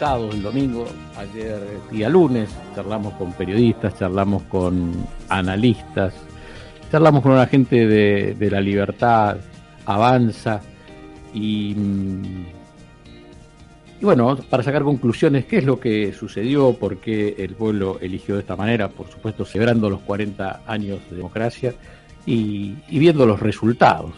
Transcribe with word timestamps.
del 0.00 0.42
domingo, 0.42 0.86
ayer 1.14 1.60
día 1.90 2.08
lunes, 2.08 2.48
charlamos 2.74 3.12
con 3.14 3.34
periodistas, 3.34 3.98
charlamos 3.98 4.44
con 4.44 4.92
analistas, 5.28 6.14
charlamos 6.90 7.22
con 7.22 7.32
una 7.32 7.46
gente 7.46 7.86
de, 7.86 8.34
de 8.34 8.50
la 8.50 8.62
libertad, 8.62 9.36
avanza 9.84 10.62
y, 11.34 11.76
bueno, 14.00 14.38
para 14.48 14.62
sacar 14.62 14.84
conclusiones, 14.84 15.44
qué 15.44 15.58
es 15.58 15.64
lo 15.64 15.78
que 15.78 16.14
sucedió, 16.14 16.72
por 16.72 16.96
qué 16.96 17.34
el 17.36 17.54
pueblo 17.54 17.98
eligió 18.00 18.36
de 18.36 18.40
esta 18.40 18.56
manera, 18.56 18.88
por 18.88 19.06
supuesto 19.10 19.44
celebrando 19.44 19.90
los 19.90 20.00
40 20.00 20.62
años 20.66 21.00
de 21.10 21.16
democracia 21.16 21.74
y, 22.24 22.74
viendo 22.88 23.26
los 23.26 23.38
resultados. 23.38 24.12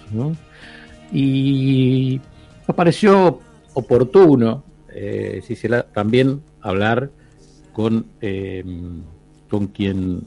Y 1.12 2.20
nos 2.68 2.76
pareció 2.76 3.40
oportuno 3.74 4.70
eh, 4.94 5.40
Cicela, 5.42 5.82
también 5.82 6.42
hablar 6.60 7.10
con, 7.72 8.06
eh, 8.20 8.64
con 9.48 9.68
quien 9.68 10.22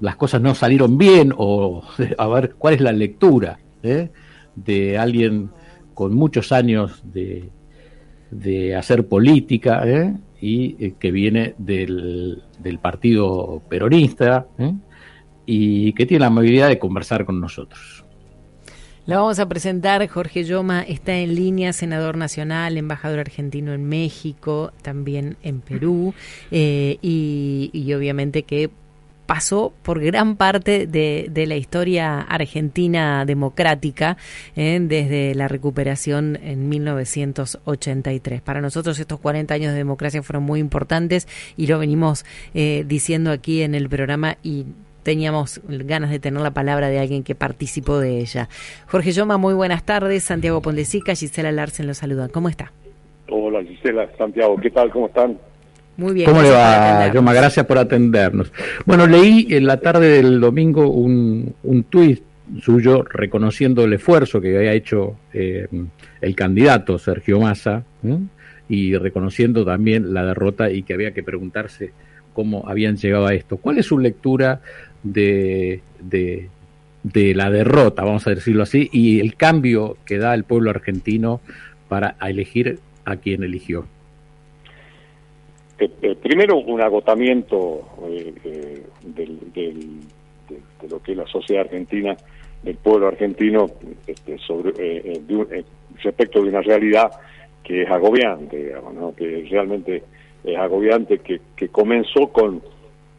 las 0.00 0.16
cosas 0.16 0.40
no 0.40 0.54
salieron 0.54 0.98
bien 0.98 1.32
o 1.36 1.82
a 2.18 2.28
ver 2.28 2.54
cuál 2.56 2.74
es 2.74 2.80
la 2.80 2.92
lectura 2.92 3.58
¿eh? 3.82 4.10
de 4.54 4.98
alguien 4.98 5.50
con 5.94 6.14
muchos 6.14 6.52
años 6.52 7.02
de, 7.04 7.50
de 8.30 8.76
hacer 8.76 9.08
política 9.08 9.82
¿eh? 9.86 10.14
y 10.40 10.92
que 10.92 11.10
viene 11.10 11.54
del, 11.58 12.42
del 12.58 12.78
partido 12.78 13.62
peronista 13.68 14.46
y 15.46 15.92
que 15.94 16.04
tiene 16.04 16.20
la 16.20 16.26
amabilidad 16.26 16.68
de 16.68 16.78
conversar 16.78 17.24
con 17.24 17.40
nosotros. 17.40 18.05
La 19.06 19.18
vamos 19.18 19.38
a 19.38 19.46
presentar. 19.46 20.04
Jorge 20.08 20.42
Yoma 20.42 20.82
está 20.82 21.14
en 21.14 21.36
línea, 21.36 21.72
senador 21.72 22.16
nacional, 22.16 22.76
embajador 22.76 23.20
argentino 23.20 23.72
en 23.72 23.88
México, 23.88 24.72
también 24.82 25.36
en 25.44 25.60
Perú, 25.60 26.12
eh, 26.50 26.98
y, 27.02 27.70
y, 27.72 27.92
obviamente 27.94 28.42
que 28.42 28.68
pasó 29.26 29.72
por 29.82 30.00
gran 30.00 30.36
parte 30.36 30.86
de, 30.86 31.44
la 31.46 31.56
historia 31.56 32.20
argentina 32.20 33.24
democrática 33.24 34.16
eh, 34.56 34.78
desde 34.80 35.34
la 35.34 35.48
recuperación 35.48 36.38
en 36.42 36.68
1983. 36.68 38.40
Para 38.40 38.60
nosotros 38.60 38.98
estos 38.98 39.20
40 39.20 39.52
años 39.54 39.72
de 39.72 39.78
democracia 39.78 40.22
fueron 40.22 40.44
muy 40.44 40.60
importantes 40.60 41.28
y 41.56 41.66
lo 41.66 41.78
venimos 41.78 42.24
eh, 42.54 42.84
diciendo 42.86 43.30
aquí 43.30 43.62
en 43.62 43.74
el 43.74 43.88
programa 43.88 44.38
y 44.42 44.66
teníamos 45.06 45.60
ganas 45.68 46.10
de 46.10 46.18
tener 46.18 46.42
la 46.42 46.50
palabra 46.50 46.88
de 46.88 46.98
alguien 46.98 47.22
que 47.22 47.36
participó 47.36 48.00
de 48.00 48.18
ella. 48.18 48.48
Jorge 48.88 49.12
Yoma, 49.12 49.36
muy 49.36 49.54
buenas 49.54 49.84
tardes. 49.84 50.24
Santiago 50.24 50.60
Pondesica, 50.60 51.14
Gisela 51.14 51.52
Larsen 51.52 51.86
los 51.86 51.98
saluda. 51.98 52.28
¿Cómo 52.28 52.48
está? 52.48 52.72
Hola 53.28 53.62
Gisela, 53.62 54.08
Santiago, 54.18 54.56
¿qué 54.56 54.68
tal? 54.68 54.90
¿Cómo 54.90 55.06
están? 55.06 55.38
Muy 55.96 56.12
bien. 56.12 56.28
¿Cómo 56.28 56.42
le 56.42 56.50
va, 56.50 57.06
Yoma? 57.12 57.32
Gracias 57.32 57.64
por 57.66 57.78
atendernos. 57.78 58.52
Bueno, 58.84 59.06
leí 59.06 59.46
en 59.50 59.66
la 59.66 59.78
tarde 59.78 60.08
del 60.08 60.40
domingo 60.40 60.90
un, 60.90 61.54
un 61.62 61.84
tuit 61.84 62.24
suyo 62.60 63.04
reconociendo 63.04 63.84
el 63.84 63.92
esfuerzo 63.92 64.40
que 64.40 64.56
había 64.56 64.72
hecho 64.72 65.14
eh, 65.32 65.68
el 66.20 66.34
candidato 66.34 66.98
Sergio 66.98 67.38
Massa 67.38 67.84
¿eh? 68.04 68.18
y 68.68 68.96
reconociendo 68.96 69.64
también 69.64 70.12
la 70.12 70.24
derrota 70.24 70.68
y 70.68 70.82
que 70.82 70.94
había 70.94 71.12
que 71.12 71.22
preguntarse 71.22 71.92
cómo 72.32 72.68
habían 72.68 72.96
llegado 72.96 73.26
a 73.26 73.34
esto. 73.34 73.56
¿Cuál 73.56 73.78
es 73.78 73.86
su 73.86 73.98
lectura 73.98 74.60
de, 75.12 75.80
de, 76.00 77.34
la 77.34 77.50
derrota, 77.50 78.04
vamos 78.04 78.26
a 78.26 78.30
decirlo 78.30 78.62
así, 78.62 78.88
y 78.92 79.20
el 79.20 79.36
cambio 79.36 79.96
que 80.04 80.18
da 80.18 80.34
el 80.34 80.44
pueblo 80.44 80.70
argentino 80.70 81.40
para 81.88 82.16
elegir 82.20 82.78
a 83.04 83.16
quien 83.16 83.44
eligió. 83.44 83.86
Eh, 85.78 85.90
eh, 86.02 86.16
primero, 86.20 86.58
un 86.58 86.80
agotamiento 86.80 87.82
eh, 88.08 88.82
del, 89.02 89.52
del, 89.52 89.80
de, 90.48 90.88
lo 90.88 91.02
que 91.02 91.12
es 91.12 91.18
la 91.18 91.26
sociedad 91.26 91.64
argentina, 91.64 92.16
del 92.62 92.76
pueblo 92.76 93.08
argentino, 93.08 93.70
este, 94.06 94.38
sobre, 94.38 94.72
respecto 96.02 96.42
de 96.42 96.48
una 96.48 96.62
realidad 96.62 97.10
que 97.62 97.82
es 97.82 97.90
agobiante, 97.90 98.56
digamos, 98.56 98.94
¿no? 98.94 99.14
que 99.14 99.46
realmente 99.50 100.02
es 100.42 100.56
agobiante, 100.56 101.18
que, 101.18 101.40
que 101.54 101.68
comenzó 101.68 102.28
con 102.28 102.62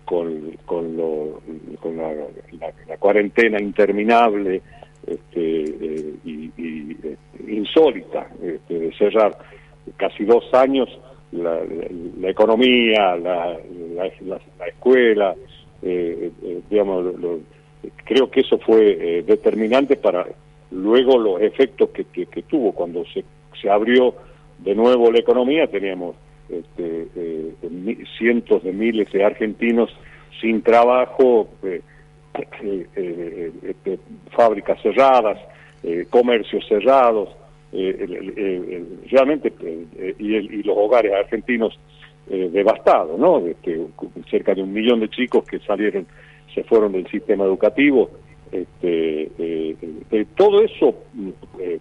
con, 0.08 0.54
con, 0.66 0.96
lo, 0.96 1.42
con 1.82 1.98
la, 1.98 2.98
cuarentena 2.98 3.62
interminable 3.62 4.62
este, 5.06 5.64
eh, 5.64 6.14
y, 6.24 6.92
este, 6.92 7.18
insólita 7.46 8.30
este, 8.42 8.80
de 8.80 8.94
cerrar 8.94 9.38
casi 9.98 10.24
dos 10.24 10.46
años 10.54 10.88
la, 11.34 11.60
la 12.22 12.30
economía, 12.30 13.18
la, 13.18 13.58
escuela, 14.66 15.36
eh, 15.82 16.32
eh, 16.42 16.62
digamos, 16.70 17.04
lo, 17.20 17.40
creo 18.06 18.32
que 18.32 18.40
eso 18.40 18.58
fue 18.60 18.92
eh, 18.92 19.24
determinante 19.24 19.98
para 19.98 20.26
luego 20.72 21.18
los 21.18 21.42
efectos 21.42 21.90
que, 21.90 22.06
que, 22.06 22.28
que 22.28 22.44
tuvo. 22.44 22.72
Cuando 22.72 23.04
se, 23.14 23.26
se 23.62 23.70
abrió 23.70 24.16
de 24.60 24.74
nuevo 24.74 25.12
la 25.12 25.20
economía, 25.20 25.68
teníamos 25.68 26.16
este, 26.50 27.07
cientos 28.18 28.64
de 28.64 28.74
miles 28.74 29.12
de 29.12 29.24
argentinos 29.24 29.90
sin 30.42 30.62
trabajo, 30.62 31.50
eh, 31.64 31.82
eh, 32.62 33.52
eh 33.86 33.98
fábricas 34.32 34.82
cerradas, 34.82 35.40
comercios 36.10 36.66
cerrados, 36.68 37.30
realmente, 39.10 39.54
y, 40.20 40.36
el, 40.36 40.54
y, 40.54 40.64
los 40.64 40.76
hogares 40.78 41.14
argentinos 41.14 41.80
devastados, 42.28 43.18
¿no? 43.18 43.40
Este, 43.40 43.80
cerca 44.30 44.54
de 44.54 44.64
un 44.64 44.74
millón 44.74 45.00
de 45.00 45.10
chicos 45.10 45.46
que 45.46 45.60
salieron, 45.60 46.06
se 46.54 46.64
fueron 46.64 46.92
del 46.92 47.08
sistema 47.08 47.46
educativo. 47.46 48.10
Este, 48.52 49.30
todo 50.36 50.62
eso, 50.62 50.96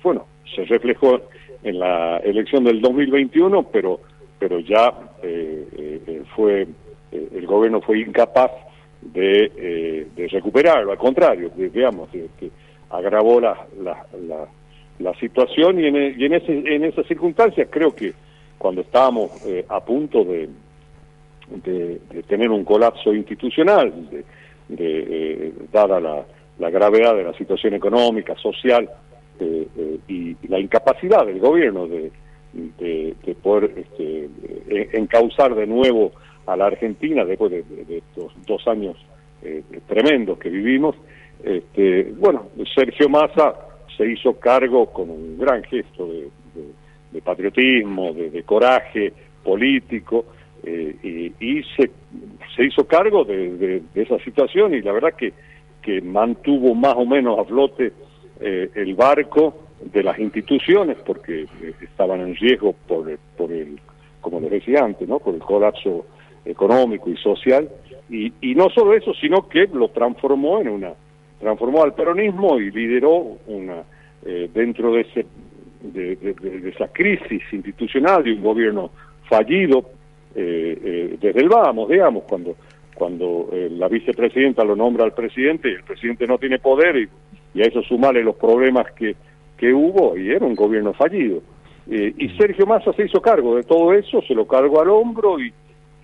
bueno, 0.02 0.26
se 0.54 0.64
reflejó 0.64 1.20
en 1.64 1.78
la 1.80 2.18
elección 2.18 2.64
del 2.64 2.80
2021, 2.80 3.64
pero 3.72 4.00
pero 4.38 4.60
ya 4.60 4.92
eh, 5.22 5.66
eh, 6.06 6.22
fue 6.34 6.66
eh, 7.12 7.28
el 7.34 7.46
gobierno 7.46 7.80
fue 7.80 8.00
incapaz 8.00 8.50
de, 9.00 9.52
eh, 9.56 10.06
de 10.16 10.28
recuperarlo, 10.28 10.92
al 10.92 10.98
contrario, 10.98 11.50
digamos, 11.56 12.08
que 12.10 12.50
agravó 12.90 13.40
la, 13.40 13.66
la, 13.80 14.04
la, 14.26 14.48
la, 14.98 15.14
situación 15.14 15.80
y 15.80 15.86
en, 15.86 16.20
y 16.20 16.24
en, 16.24 16.34
ese, 16.34 16.52
en 16.52 16.84
esas 16.84 17.06
circunstancias 17.06 17.68
creo 17.70 17.94
que 17.94 18.12
cuando 18.58 18.80
estábamos 18.80 19.30
eh, 19.46 19.64
a 19.68 19.80
punto 19.80 20.24
de, 20.24 20.48
de, 21.48 22.22
tener 22.26 22.50
un 22.50 22.64
colapso 22.64 23.14
institucional, 23.14 23.92
de, 24.10 24.24
de 24.76 25.52
dada 25.72 26.00
la, 26.00 26.24
la, 26.58 26.70
gravedad 26.70 27.14
de 27.14 27.24
la 27.24 27.34
situación 27.34 27.74
económica, 27.74 28.34
social 28.36 28.88
y 30.08 30.34
la 30.48 30.58
incapacidad 30.58 31.26
del 31.26 31.38
gobierno 31.38 31.86
de 31.86 32.10
de, 32.78 33.14
de 33.24 33.34
poder 33.34 33.72
este, 33.76 34.28
encauzar 34.92 35.54
de 35.54 35.66
nuevo 35.66 36.12
a 36.46 36.56
la 36.56 36.66
Argentina 36.66 37.24
después 37.24 37.50
de, 37.50 37.64
estos 37.98 38.32
dos 38.46 38.66
años 38.68 38.96
eh, 39.42 39.62
tremendos 39.86 40.38
que 40.38 40.48
vivimos. 40.48 40.96
Este, 41.42 42.12
bueno, 42.16 42.48
Sergio 42.74 43.08
Massa 43.08 43.54
se 43.96 44.10
hizo 44.10 44.38
cargo 44.38 44.86
con 44.86 45.10
un 45.10 45.38
gran 45.38 45.62
gesto 45.64 46.06
de, 46.06 46.30
patriotismo, 47.22 48.12
de, 48.12 48.42
coraje 48.42 49.12
político, 49.42 50.26
eh, 50.62 50.96
y, 51.02 51.26
y 51.40 51.62
se, 51.76 51.90
se, 52.54 52.64
hizo 52.64 52.86
cargo 52.86 53.24
de, 53.24 53.82
esa 53.94 54.18
situación 54.18 54.74
y 54.74 54.82
la 54.82 54.92
verdad 54.92 55.14
que, 55.14 55.32
que 55.82 56.00
mantuvo 56.02 56.74
más 56.74 56.94
o 56.96 57.06
menos 57.06 57.38
a 57.38 57.44
flote 57.44 57.92
eh, 58.40 58.70
el 58.74 58.94
barco 58.94 59.65
de 59.80 60.02
las 60.02 60.18
instituciones 60.18 60.96
porque 61.04 61.42
eh, 61.42 61.74
estaban 61.80 62.20
en 62.20 62.34
riesgo 62.34 62.74
por, 62.86 63.18
por 63.36 63.52
el, 63.52 63.78
como 64.20 64.40
les 64.40 64.50
decía 64.50 64.84
antes, 64.84 65.08
¿no? 65.08 65.18
por 65.18 65.34
el 65.34 65.40
colapso 65.40 66.06
económico 66.44 67.10
y 67.10 67.16
social, 67.16 67.68
y, 68.08 68.32
y 68.40 68.54
no 68.54 68.70
solo 68.70 68.94
eso, 68.94 69.12
sino 69.14 69.48
que 69.48 69.66
lo 69.72 69.88
transformó 69.88 70.60
en 70.60 70.68
una, 70.68 70.92
transformó 71.40 71.82
al 71.82 71.94
peronismo 71.94 72.58
y 72.58 72.70
lideró 72.70 73.38
una, 73.46 73.82
eh, 74.24 74.48
dentro 74.52 74.92
de, 74.92 75.00
ese, 75.02 75.26
de, 75.82 76.72
esa 76.74 76.88
crisis 76.88 77.42
institucional 77.52 78.22
de 78.22 78.32
un 78.32 78.42
gobierno 78.42 78.90
fallido, 79.28 79.90
eh, 80.34 80.78
eh, 80.84 81.16
desde 81.20 81.40
el 81.40 81.48
vamos, 81.48 81.88
digamos, 81.88 82.24
cuando 82.24 82.56
cuando 82.96 83.50
eh, 83.52 83.68
la 83.70 83.88
vicepresidenta 83.88 84.64
lo 84.64 84.74
nombra 84.74 85.04
al 85.04 85.12
presidente 85.12 85.68
y 85.68 85.74
el 85.74 85.84
presidente 85.84 86.26
no 86.26 86.38
tiene 86.38 86.58
poder 86.58 86.96
y, 86.96 87.08
y 87.52 87.62
a 87.62 87.66
eso 87.66 87.82
sumarle 87.82 88.24
los 88.24 88.36
problemas 88.36 88.90
que 88.92 89.14
que 89.56 89.72
hubo 89.72 90.16
y 90.16 90.30
era 90.30 90.46
un 90.46 90.54
gobierno 90.54 90.92
fallido. 90.92 91.42
Eh, 91.90 92.12
y 92.18 92.28
Sergio 92.30 92.66
Massa 92.66 92.92
se 92.92 93.04
hizo 93.04 93.20
cargo 93.20 93.56
de 93.56 93.62
todo 93.62 93.92
eso, 93.92 94.20
se 94.22 94.34
lo 94.34 94.46
cargó 94.46 94.80
al 94.80 94.90
hombro 94.90 95.38
y, 95.40 95.52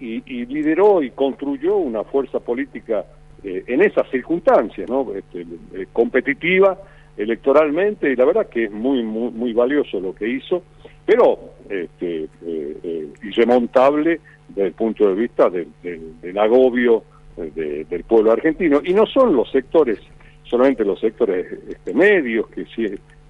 y, 0.01 0.23
y 0.27 0.47
lideró 0.47 1.03
y 1.03 1.11
construyó 1.11 1.77
una 1.77 2.05
fuerza 2.05 2.41
política 2.41 3.05
eh, 3.45 3.65
en 3.67 3.83
esas 3.83 4.09
circunstancias, 4.09 4.89
¿no? 4.89 5.13
Este, 5.13 5.41
eh, 5.75 5.87
competitiva 5.93 6.79
electoralmente 7.17 8.09
y 8.13 8.15
la 8.15 8.25
verdad 8.25 8.49
que 8.49 8.65
es 8.65 8.71
muy 8.71 9.03
muy, 9.03 9.33
muy 9.33 9.53
valioso 9.53 9.99
lo 9.99 10.15
que 10.15 10.29
hizo, 10.29 10.63
pero 11.05 11.51
este, 11.69 12.29
eh, 12.47 13.09
irremontable 13.21 14.21
desde 14.49 14.69
el 14.69 14.75
punto 14.75 15.09
de 15.09 15.15
vista 15.15 15.51
del 15.51 16.39
agobio 16.39 17.03
del 17.37 18.05
pueblo 18.05 18.31
argentino. 18.31 18.81
Y 18.85 18.95
no 18.95 19.07
son 19.07 19.35
los 19.35 19.51
sectores, 19.51 19.99
solamente 20.45 20.85
los 20.85 21.01
sectores 21.01 21.47
este, 21.69 21.95
medios, 21.95 22.47
que 22.49 22.65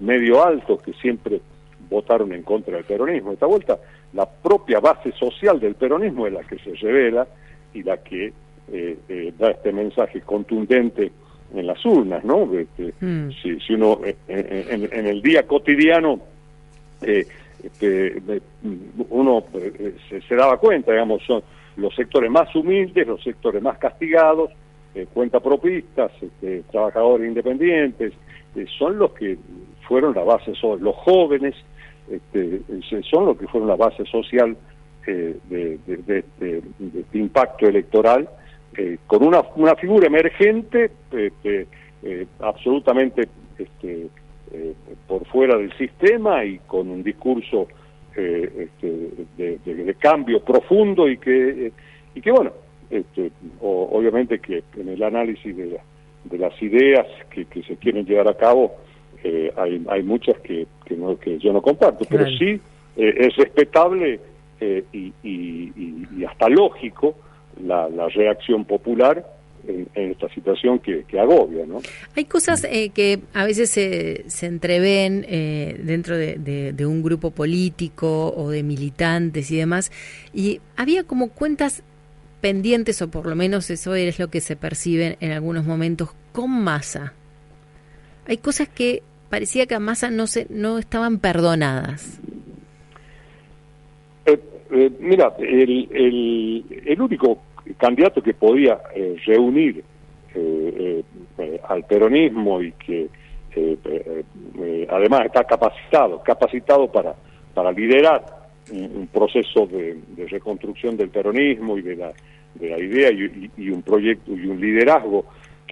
medio 0.03 0.43
altos, 0.43 0.81
que 0.81 0.93
siempre 0.93 1.41
votaron 1.89 2.33
en 2.33 2.43
contra 2.43 2.75
del 2.75 2.85
peronismo. 2.85 3.31
Esta 3.31 3.45
vuelta, 3.45 3.79
la 4.13 4.25
propia 4.29 4.79
base 4.79 5.11
social 5.13 5.59
del 5.59 5.75
peronismo 5.75 6.27
es 6.27 6.33
la 6.33 6.43
que 6.43 6.57
se 6.59 6.73
revela 6.75 7.27
y 7.73 7.83
la 7.83 7.97
que 7.97 8.33
eh, 8.71 8.97
eh, 9.09 9.33
da 9.37 9.51
este 9.51 9.71
mensaje 9.71 10.21
contundente 10.21 11.11
en 11.53 11.67
las 11.67 11.85
urnas, 11.85 12.23
¿no? 12.23 12.49
Este, 12.53 12.93
mm. 12.99 13.29
si, 13.41 13.73
uno 13.73 13.99
eh, 14.03 14.15
en, 14.27 15.05
el 15.05 15.21
día 15.21 15.45
cotidiano 15.45 16.19
este, 17.01 18.21
uno 19.09 19.45
se, 20.09 20.35
daba 20.35 20.57
cuenta, 20.57 20.91
digamos, 20.91 21.21
son 21.23 21.43
los 21.75 21.93
sectores 21.93 22.31
más 22.31 22.55
humildes, 22.55 23.05
los 23.05 23.21
sectores 23.21 23.61
más 23.61 23.77
castigados, 23.77 24.51
cuentapropistas, 25.13 26.11
este, 26.21 26.63
trabajadores 26.71 27.27
independientes, 27.27 28.13
son 28.77 28.97
los 28.97 29.11
que 29.13 29.37
fueron 29.87 30.15
la 30.15 30.23
base, 30.23 30.53
los 30.79 30.95
jóvenes, 30.95 31.55
este, 32.09 32.61
son 33.09 33.25
los 33.25 33.37
que 33.37 33.47
fueron 33.47 33.69
la 33.69 33.75
base 33.75 34.05
social 34.05 34.57
eh, 35.05 35.37
de, 35.49 35.79
este 36.17 37.17
impacto 37.17 37.67
electoral, 37.67 38.29
eh, 38.77 38.97
con 39.07 39.25
una, 39.25 39.41
una 39.55 39.75
figura 39.75 40.07
emergente 40.07 40.91
eh, 41.11 41.65
absolutamente 42.39 43.27
este, 43.57 44.07
por 45.07 45.25
fuera 45.25 45.57
del 45.57 45.75
sistema 45.77 46.43
y 46.45 46.59
con 46.59 46.89
un 46.89 47.03
discurso 47.03 47.67
este, 48.15 49.09
de, 49.37 49.95
cambio 49.99 50.41
profundo 50.41 51.07
y 51.09 51.17
que, 51.17 51.71
y 52.13 52.21
que 52.21 52.31
bueno, 52.31 52.51
este, 52.89 53.31
obviamente 53.61 54.39
que 54.39 54.63
en 54.77 54.89
el 54.89 55.03
análisis 55.03 55.55
de, 55.55 55.79
las 56.37 56.61
ideas 56.61 57.07
que 57.29 57.45
se 57.63 57.75
quieren 57.77 58.05
llevar 58.05 58.29
a 58.29 58.37
cabo, 58.37 58.75
hay, 59.55 59.83
hay 59.89 60.03
muchas 60.03 60.37
que, 60.39 60.67
que, 60.85 60.95
no, 60.95 61.17
que 61.17 61.37
yo 61.39 61.53
no 61.53 61.61
comparto, 61.61 62.05
pero 62.09 62.25
sí 62.25 62.59
eh, 62.95 63.13
es 63.27 63.35
respetable 63.35 64.19
eh, 64.59 64.83
y, 64.93 65.11
y, 65.23 66.23
hasta 66.25 66.47
lógico 66.47 67.15
la, 67.65 67.89
la 67.89 68.07
reacción 68.07 68.65
popular 68.65 69.25
en, 69.67 69.87
esta 69.95 70.29
situación 70.29 70.79
que, 70.79 71.03
que, 71.05 71.19
agobia. 71.19 71.65
¿no? 71.65 71.81
Hay 72.15 72.25
cosas 72.25 72.65
eh, 72.65 72.89
que 72.89 73.21
a 73.33 73.45
veces 73.45 73.69
se, 73.69 74.29
se 74.29 74.45
entreven 74.45 75.21
dentro 75.85 76.17
de, 76.17 76.73
de, 76.73 76.85
un 76.85 77.01
grupo 77.01 77.31
político 77.31 78.33
o 78.35 78.49
de 78.49 78.61
militantes 78.61 79.49
y 79.51 79.57
demás, 79.57 79.91
y 80.33 80.59
había 80.75 81.03
como 81.03 81.29
cuentas 81.29 81.83
pendientes, 82.41 83.01
o 83.01 83.09
por 83.09 83.25
lo 83.25 83.35
menos 83.35 83.69
eso 83.69 83.95
es 83.95 84.19
lo 84.19 84.27
que 84.27 84.41
se 84.41 84.55
percibe 84.55 85.17
en 85.19 85.31
algunos 85.31 85.65
momentos, 85.65 86.09
con 86.31 86.51
masa. 86.51 87.13
Hay 88.27 88.37
cosas 88.37 88.67
que 88.67 89.01
parecía 89.33 89.65
que 89.65 89.73
a 89.73 89.79
Massa 89.79 90.11
no, 90.11 90.27
se, 90.27 90.45
no 90.51 90.77
estaban 90.77 91.17
perdonadas. 91.17 92.21
Eh, 94.27 94.39
eh, 94.69 94.91
mira, 94.99 95.33
el, 95.39 95.89
el, 95.91 96.63
el, 96.85 97.01
único 97.01 97.39
candidato 97.77 98.21
que 98.21 98.35
podía 98.35 98.79
eh, 98.95 99.15
reunir 99.25 99.83
al 101.67 101.83
peronismo 101.85 102.61
y 102.61 102.73
que 102.73 103.09
además 104.87 105.25
está 105.25 105.43
capacitado, 105.45 106.21
capacitado 106.21 106.91
para, 106.91 107.15
para 107.55 107.71
liderar 107.71 108.23
un, 108.71 109.07
proceso 109.11 109.65
de, 109.65 109.97
reconstrucción 110.27 110.95
del 110.95 111.09
peronismo 111.09 111.75
y 111.79 111.81
de 111.81 111.95
la, 111.95 112.13
de 112.53 112.69
la 112.69 112.77
idea 112.77 113.09
y 113.11 113.69
un 113.71 113.81
proyecto 113.81 114.31
y 114.31 114.45
un 114.45 114.61
liderazgo 114.61 115.25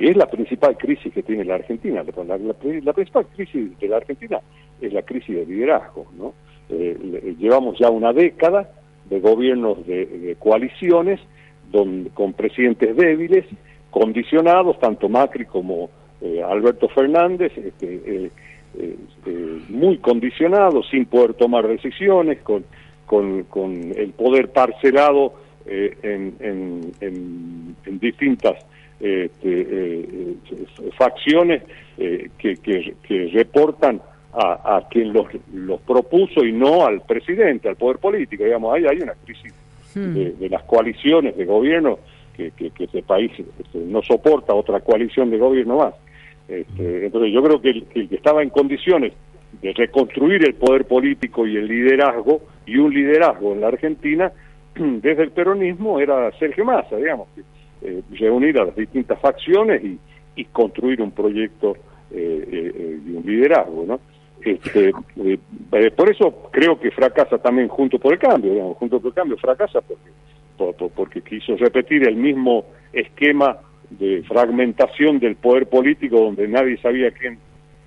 es 0.10 0.18
la 0.18 0.26
principal 0.26 0.78
crisis 0.78 1.14
que 1.14 1.24
tiene 1.24 1.46
la 1.46 1.56
Argentina. 1.56 2.04
La, 2.04 2.94
principal 2.94 3.26
crisis 3.36 3.78
de 3.80 3.88
la 3.88 3.98
Argentina 3.98 4.40
es 4.80 4.92
la 4.94 5.04
crisis 5.04 5.36
de 5.36 5.46
liderazgo. 5.46 6.08
¿no? 6.18 6.34
Eh, 6.70 7.36
llevamos 7.38 7.78
ya 7.78 7.90
una 7.90 8.14
década 8.14 8.70
de 9.10 9.20
gobiernos 9.20 9.86
de, 9.86 10.36
coaliciones 10.40 11.20
con 11.72 12.34
presidentes 12.34 12.96
débiles, 12.96 13.46
condicionados, 13.92 14.80
tanto 14.80 15.08
Macri 15.08 15.46
como 15.46 15.90
eh, 16.22 16.42
Alberto 16.44 16.90
Fernández, 16.90 17.52
este, 17.58 18.32
eh, 18.78 19.60
muy 19.70 19.98
condicionados, 20.00 20.88
sin 20.90 21.06
poder 21.06 21.34
tomar 21.36 21.68
decisiones, 21.68 22.40
con, 22.42 22.66
con, 23.06 23.94
el 23.96 24.12
poder 24.14 24.50
parcelado 24.50 25.34
en, 25.66 26.34
en 27.00 28.00
distintas 28.00 28.56
este, 29.02 29.62
eh, 29.62 30.36
eh, 30.52 30.90
facciones 30.96 31.64
eh, 31.98 32.30
que, 32.38 32.56
que, 32.58 33.30
reportan 33.34 34.00
a, 34.32 34.78
a 34.78 34.88
quien 34.90 35.12
los, 35.12 35.26
los, 35.54 35.82
propuso 35.82 36.46
y 36.46 36.52
no 36.52 36.86
al 36.86 37.02
presidente, 37.02 37.68
al 37.68 37.78
poder 37.78 37.98
político. 37.98 38.44
Digamos, 38.44 38.76
ahí 38.76 38.86
hay 38.86 39.02
una 39.02 39.14
crisis 39.26 39.54
hmm. 39.96 40.14
de, 40.40 40.50
las 40.50 40.64
coaliciones 40.64 41.36
de 41.36 41.46
gobierno 41.46 41.98
que, 42.38 42.52
que, 42.52 42.70
que 42.70 42.84
este 42.84 43.02
país 43.02 43.32
este, 43.38 43.80
no 43.80 44.04
soporta 44.04 44.54
otra 44.54 44.80
coalición 44.82 45.32
de 45.32 45.38
gobierno 45.40 45.78
más. 45.78 45.96
Este, 46.48 47.06
entonces 47.06 47.34
yo 47.34 47.42
creo 47.42 47.60
que 47.60 47.70
el, 47.70 47.86
que 47.86 48.16
estaba 48.16 48.44
en 48.44 48.50
condiciones 48.50 49.14
de 49.62 49.74
reconstruir 49.74 50.46
el 50.46 50.54
poder 50.54 50.86
político 50.86 51.48
y 51.48 51.58
el 51.58 51.68
liderazgo, 51.68 52.42
y 52.66 52.78
un 52.78 52.94
liderazgo 52.94 53.54
en 53.54 53.62
la 53.62 53.68
Argentina, 53.70 54.32
desde 54.76 55.24
el 55.24 55.32
peronismo 55.32 56.00
era 56.00 56.32
Sergio 56.38 56.66
Massa, 56.66 56.96
digamos, 56.98 57.28
eh, 57.82 58.02
reunir 58.12 58.60
a 58.60 58.66
las 58.66 58.76
distintas 58.76 59.20
facciones 59.20 59.84
y, 59.84 59.98
y 60.36 60.46
construir 60.46 61.02
un 61.02 61.12
proyecto 61.12 61.76
eh, 62.12 62.48
eh, 62.52 63.00
y 63.06 63.12
un 63.12 63.24
liderazgo, 63.26 63.86
¿no? 63.88 64.00
Este, 64.42 64.92
por 65.96 66.12
eso 66.12 66.50
creo 66.52 66.80
que 66.80 66.90
fracasa 66.92 67.38
también 67.38 67.68
junto 67.68 68.00
por 68.00 68.14
el 68.14 68.20
cambio, 68.20 68.54
digamos, 68.54 68.78
junto 68.78 69.00
por 69.00 69.10
el 69.10 69.14
cambio 69.14 69.38
fracasa 69.38 69.82
porque, 69.82 70.90
porque 70.96 71.22
quiso 71.22 71.56
repetir 71.58 72.08
el 72.08 72.16
mismo 72.16 72.66
esquema 72.92 73.58
de 73.92 74.24
fragmentación 74.24 75.20
del 75.20 75.36
poder 75.36 75.68
político 75.68 76.22
donde 76.22 76.48
nadie 76.48 76.78
sabía 76.78 77.12
quién 77.12 77.38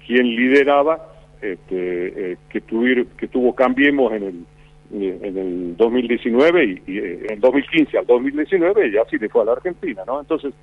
quién 0.06 0.26
lideraba 0.26 1.08
este, 1.42 2.36
que 2.48 2.60
tuvir, 2.60 3.06
que 3.16 3.26
tuvo 3.26 3.52
Cambiemos 3.54 4.12
en 4.12 4.22
el 4.22 4.44
en 4.92 5.38
el 5.38 5.76
2019 5.76 6.64
y, 6.64 6.82
y, 6.86 6.98
eh, 6.98 7.26
en 7.30 7.40
2015 7.40 7.98
al 7.98 8.06
2019 8.06 8.92
ya 8.92 9.04
sí 9.10 9.18
le 9.18 9.28
fue 9.28 9.42
a 9.42 9.46
la 9.46 9.52
Argentina, 9.52 10.02
¿no? 10.06 10.20
Entonces, 10.20 10.54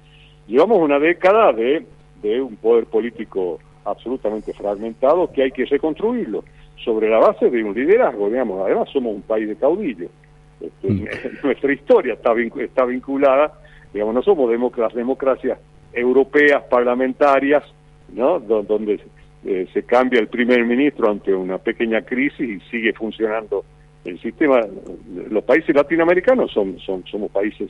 llevamos 0.48 0.80
una 0.80 1.00
década 1.00 1.52
de, 1.54 1.86
de 2.22 2.42
un 2.42 2.56
poder 2.56 2.86
político 2.86 3.60
absolutamente 3.86 4.54
fragmentado 4.54 5.32
que 5.32 5.44
hay 5.44 5.52
que 5.52 5.66
reconstruirlo 5.66 6.44
sobre 6.84 7.10
la 7.10 7.20
base 7.20 7.50
de 7.50 7.64
un 7.64 7.74
liderazgo, 7.74 8.30
digamos, 8.30 8.66
además 8.66 8.90
somos 8.92 9.16
un 9.16 9.22
país 9.22 9.48
de 9.48 9.56
caudillos. 9.56 10.10
Este, 10.60 10.90
mm. 10.90 11.08
Nuestra 11.44 11.74
historia 11.74 12.14
está, 12.14 12.34
está 12.60 12.86
vinculada, 12.86 13.54
digamos, 13.94 14.14
no 14.16 14.22
somos 14.24 14.50
las 14.78 14.94
democracias 14.94 15.60
europeas 15.94 16.64
parlamentarias, 16.70 17.64
¿no? 18.14 18.40
donde 18.40 19.00
eh, 19.44 19.68
se 19.74 19.84
cambia 19.84 20.20
el 20.20 20.28
primer 20.28 20.66
ministro 20.66 21.10
ante 21.10 21.34
una 21.34 21.58
pequeña 21.58 22.02
crisis 22.02 22.40
y 22.40 22.60
sigue 22.70 22.94
funcionando 22.94 23.66
el 24.06 24.20
sistema, 24.20 24.62
los 25.30 25.44
países 25.44 25.76
latinoamericanos 25.76 26.52
son, 26.52 26.78
somos 26.80 27.32
países 27.32 27.70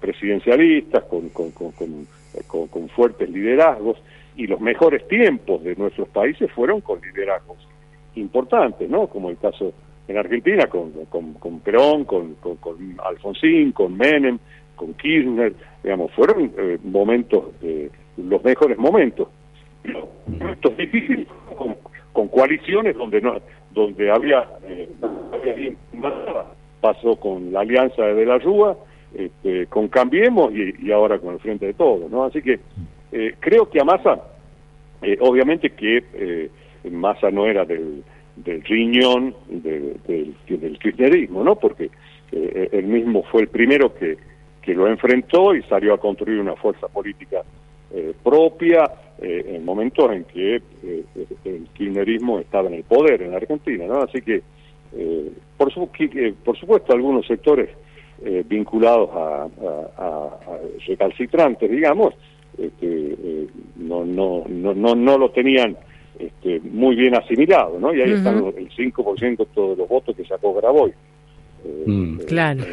presidencialistas 0.00 1.04
con, 1.04 1.28
con, 1.30 1.50
con, 1.50 2.88
fuertes 2.88 3.28
liderazgos 3.30 3.98
y 4.36 4.46
los 4.46 4.60
mejores 4.60 5.06
tiempos 5.08 5.62
de 5.64 5.76
nuestros 5.76 6.08
países 6.08 6.50
fueron 6.52 6.80
con 6.80 7.00
liderazgos 7.00 7.58
importantes, 8.14 8.88
¿no? 8.88 9.06
Como 9.06 9.30
el 9.30 9.38
caso 9.38 9.72
en 10.08 10.18
Argentina 10.18 10.66
con, 10.66 10.92
con, 11.06 11.60
Perón, 11.60 12.04
con, 12.04 12.34
con, 12.34 12.76
Alfonsín, 13.04 13.72
con 13.72 13.96
Menem, 13.96 14.38
con 14.76 14.94
Kirchner, 14.94 15.54
digamos, 15.82 16.12
fueron 16.12 16.52
eh, 16.56 16.78
momentos, 16.82 17.44
los 18.16 18.44
mejores 18.44 18.78
momentos. 18.78 19.28
Momentos 20.26 20.76
difíciles 20.76 21.26
con, 21.56 21.76
con 22.12 22.28
coaliciones 22.28 22.96
donde 22.96 23.20
no 23.20 23.40
donde 23.72 24.10
había, 24.10 24.46
eh, 24.64 24.88
pasó 26.80 27.16
con 27.16 27.52
la 27.52 27.60
alianza 27.60 28.02
de, 28.02 28.26
la 28.26 28.38
Rúa, 28.38 28.76
este, 29.14 29.66
con 29.66 29.88
Cambiemos 29.88 30.52
y, 30.52 30.90
ahora 30.90 31.18
con 31.18 31.34
el 31.34 31.40
Frente 31.40 31.66
de 31.66 31.74
Todos, 31.74 32.10
¿no? 32.10 32.24
Así 32.24 32.42
que 32.42 32.60
eh, 33.12 33.34
creo 33.40 33.68
que 33.68 33.80
a 33.80 33.84
Massa, 33.84 34.22
eh, 35.02 35.16
obviamente 35.20 35.70
que 35.70 36.02
eh, 36.14 36.50
Massa 36.90 37.30
no 37.30 37.46
era 37.46 37.64
del, 37.64 38.02
del 38.36 38.62
riñón 38.64 39.34
del, 39.48 39.96
del 40.06 40.78
kirchnerismo, 40.78 41.44
¿no? 41.44 41.56
Porque 41.56 41.90
eh, 42.32 42.68
él 42.72 42.86
mismo 42.86 43.22
fue 43.24 43.42
el 43.42 43.48
primero 43.48 43.94
que, 43.94 44.16
que 44.62 44.74
lo 44.74 44.88
enfrentó 44.88 45.54
y 45.54 45.62
salió 45.64 45.94
a 45.94 46.00
construir 46.00 46.40
una 46.40 46.56
fuerza 46.56 46.88
política 46.88 47.42
eh, 47.94 48.14
propia 48.22 48.90
eh, 49.20 49.54
en 49.54 49.64
momentos 49.66 50.10
en 50.10 50.24
que 50.24 50.56
eh, 50.56 51.04
el 51.44 51.68
kirchnerismo 51.74 52.38
estaba 52.38 52.68
en 52.68 52.74
el 52.74 52.84
poder 52.84 53.20
en 53.20 53.32
la 53.32 53.36
Argentina, 53.36 53.86
¿no? 53.86 54.02
Así 54.02 54.22
que 54.22 54.42
por, 55.56 55.72
por 56.44 56.58
supuesto, 56.58 56.92
algunos 56.92 57.26
sectores 57.26 57.70
vinculados 58.46 59.08
a, 59.14 60.28
recalcitrantes, 60.86 61.70
digamos, 61.70 62.14
este, 62.58 63.46
no, 63.76 64.04
no, 64.04 64.44
no, 64.48 64.74
no, 64.74 64.94
no 64.94 65.18
lo 65.18 65.30
tenían 65.30 65.76
este, 66.18 66.60
muy 66.60 66.94
bien 66.94 67.14
asimilado, 67.14 67.78
¿no? 67.80 67.94
Y 67.94 68.02
ahí 68.02 68.12
están 68.12 68.36
el 68.36 68.70
5% 68.70 69.36
de 69.36 69.46
todos 69.46 69.78
los 69.78 69.88
votos 69.88 70.14
que 70.14 70.24
sacó 70.24 70.52
Graboy. 70.54 70.92
Eh, 71.64 71.84
mm. 71.86 72.20
eh, 72.20 72.24
claro. 72.26 72.64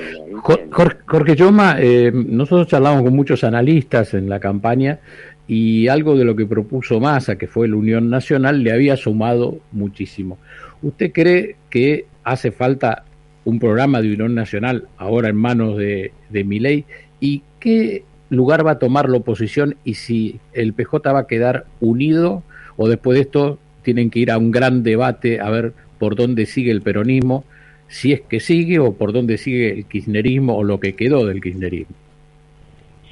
Jorge, 1.05 1.35
Yoma, 1.35 1.77
eh, 1.79 2.11
nosotros 2.13 2.67
charlamos 2.67 3.03
con 3.03 3.15
muchos 3.15 3.43
analistas 3.43 4.13
en 4.13 4.29
la 4.29 4.39
campaña 4.39 4.99
y 5.47 5.87
algo 5.87 6.15
de 6.15 6.25
lo 6.25 6.35
que 6.35 6.45
propuso 6.45 6.99
Massa, 6.99 7.37
que 7.37 7.47
fue 7.47 7.67
la 7.67 7.75
Unión 7.75 8.09
Nacional, 8.09 8.63
le 8.63 8.71
había 8.71 8.95
sumado 8.95 9.59
muchísimo. 9.71 10.37
¿Usted 10.81 11.11
cree 11.11 11.55
que 11.69 12.05
hace 12.23 12.51
falta 12.51 13.03
un 13.45 13.59
programa 13.59 14.01
de 14.01 14.13
Unión 14.13 14.35
Nacional 14.35 14.87
ahora 14.97 15.29
en 15.29 15.35
manos 15.35 15.77
de, 15.77 16.11
de 16.29 16.43
Miley? 16.43 16.85
¿Y 17.19 17.41
qué 17.59 18.03
lugar 18.29 18.65
va 18.65 18.71
a 18.71 18.79
tomar 18.79 19.09
la 19.09 19.17
oposición 19.17 19.75
y 19.83 19.95
si 19.95 20.39
el 20.53 20.73
PJ 20.73 21.11
va 21.11 21.21
a 21.21 21.27
quedar 21.27 21.65
unido 21.79 22.43
o 22.77 22.87
después 22.87 23.15
de 23.15 23.21
esto 23.21 23.59
tienen 23.81 24.09
que 24.09 24.19
ir 24.19 24.31
a 24.31 24.37
un 24.37 24.51
gran 24.51 24.83
debate 24.83 25.41
a 25.41 25.49
ver 25.49 25.73
por 25.97 26.15
dónde 26.15 26.45
sigue 26.45 26.71
el 26.71 26.81
peronismo, 26.81 27.43
si 27.89 28.13
es 28.13 28.21
que 28.21 28.39
sigue 28.39 28.79
o 28.79 28.93
por 28.93 29.11
dónde 29.11 29.37
sigue 29.37 29.71
el 29.71 29.85
kirchnerismo 29.85 30.55
o 30.55 30.63
lo 30.63 30.79
que 30.79 30.95
quedó 30.95 31.25
del 31.25 31.41
kirchnerismo. 31.41 31.95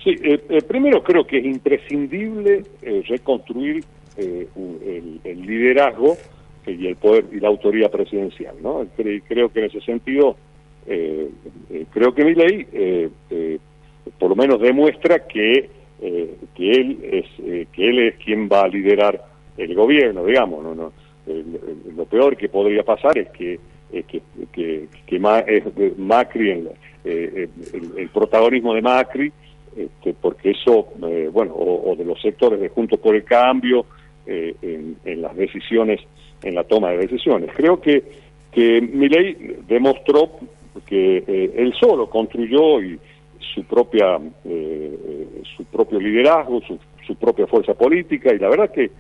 Sí, 0.04 0.16
eh, 0.24 0.40
eh, 0.50 0.62
primero 0.62 1.04
creo 1.04 1.28
que 1.28 1.40
es 1.40 1.46
imprescindible 1.46 2.64
eh, 2.82 3.04
reconstruir 3.08 3.84
el, 4.16 5.46
liderazgo 5.46 6.18
y 6.66 6.88
el 6.88 6.96
poder 6.96 7.26
y 7.32 7.40
la 7.40 7.50
autoridad 7.50 7.92
presidencial, 7.92 8.56
¿no? 8.64 8.86
Creo, 8.96 9.52
que 9.52 9.60
en 9.60 9.66
ese 9.66 9.82
sentido, 9.82 10.36
creo 10.86 12.16
que 12.16 12.26
mi 12.26 12.34
ley 12.34 12.66
por 14.18 14.30
lo 14.30 14.36
menos 14.36 14.60
demuestra 14.60 15.28
que 15.28 15.70
que 16.00 16.72
él 16.72 16.98
es 17.04 17.26
que 17.72 17.90
él 17.90 18.00
es 18.00 18.16
quien 18.16 18.50
va 18.50 18.64
a 18.64 18.68
liderar 18.68 19.24
el 19.56 19.76
gobierno, 19.76 20.26
digamos. 20.26 20.64
No, 20.64 20.74
no, 20.74 20.92
lo 21.96 22.06
peor 22.06 22.36
que 22.38 22.50
podría 22.50 22.84
pasar 22.84 23.18
es 23.20 23.30
que, 23.30 23.60
que, 23.92 24.22
que, 24.58 24.88
que 25.06 25.20
Macri, 25.20 26.50
eh, 26.50 26.66
eh, 27.06 27.48
el, 27.74 28.00
el, 28.00 28.10
protagonismo 28.10 28.74
de 28.74 28.82
Macri, 28.82 29.32
este, 29.78 30.16
porque 30.20 30.50
eso, 30.50 30.88
eh, 31.08 31.30
bueno, 31.32 31.54
o, 31.56 31.96
de 31.96 32.04
los 32.04 32.20
sectores 32.20 32.60
de 32.60 32.70
Juntos 32.70 33.00
por 33.00 33.16
el 33.16 33.24
Cambio, 33.24 33.86
en, 34.26 34.98
en, 35.06 35.22
las 35.22 35.38
decisiones, 35.38 36.02
en 36.44 36.54
la 36.54 36.66
toma 36.66 36.90
de 36.90 36.98
decisiones. 36.98 37.50
Creo 37.56 37.80
que, 37.80 38.04
que 38.52 38.82
Milei 38.82 39.56
demostró 39.66 40.32
que 40.86 41.24
él 41.56 41.74
solo 41.80 42.10
construyó 42.10 42.82
y 42.82 43.00
su 43.54 43.64
propia 43.64 44.20
su 45.56 45.64
propio 45.72 46.02
liderazgo, 46.02 46.60
su, 46.68 46.78
su 47.06 47.16
propia 47.16 47.48
fuerza 47.48 47.74
política 47.74 48.34
y 48.34 48.40
la 48.40 48.50
verdad 48.50 48.70
que 48.70 48.92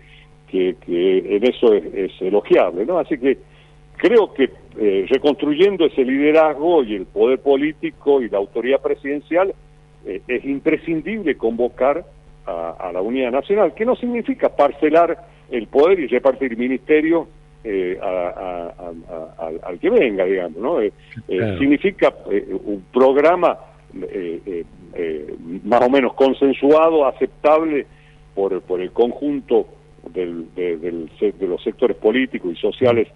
que, 0.47 0.75
en 1.35 1.43
eso 1.43 1.73
es, 1.73 2.11
elogiable, 2.21 2.85
¿no? 2.85 2.99
Así 2.99 3.17
que 3.17 3.37
creo 3.97 4.33
que 4.33 4.49
eh, 4.79 5.05
reconstruyendo 5.09 5.85
ese 5.85 6.03
liderazgo 6.03 6.83
y 6.83 6.95
el 6.95 7.05
poder 7.07 7.39
político 7.39 8.21
y 8.21 8.29
la 8.29 8.37
autoridad 8.37 8.79
presidencial 8.79 9.53
eh, 10.05 10.21
es 10.27 10.45
imprescindible 10.45 11.35
convocar 11.35 12.05
a, 12.45 12.91
la 12.93 13.01
unidad 13.01 13.31
nacional, 13.31 13.73
que 13.73 13.83
no 13.83 13.97
significa 13.97 14.47
parcelar 14.47 15.17
el 15.51 15.67
poder 15.67 15.99
y 15.99 16.07
repartir 16.07 16.57
ministerio 16.57 17.27
eh, 17.61 17.99
al 18.01 19.79
que 19.81 19.89
venga, 19.89 20.23
digamos, 20.23 20.57
¿no? 20.57 20.77
Significa 21.57 22.13
un 22.63 22.85
programa 22.93 23.57
más 25.65 25.81
o 25.81 25.89
menos 25.89 26.13
consensuado, 26.13 27.05
aceptable 27.05 27.85
por, 28.33 28.61
por 28.61 28.79
el 28.79 28.91
conjunto 28.91 29.67
del, 30.13 30.45
de, 30.55 31.47
los 31.47 31.61
sectores 31.63 31.97
políticos 31.97 32.53
y 32.53 32.55
sociales 32.55 33.09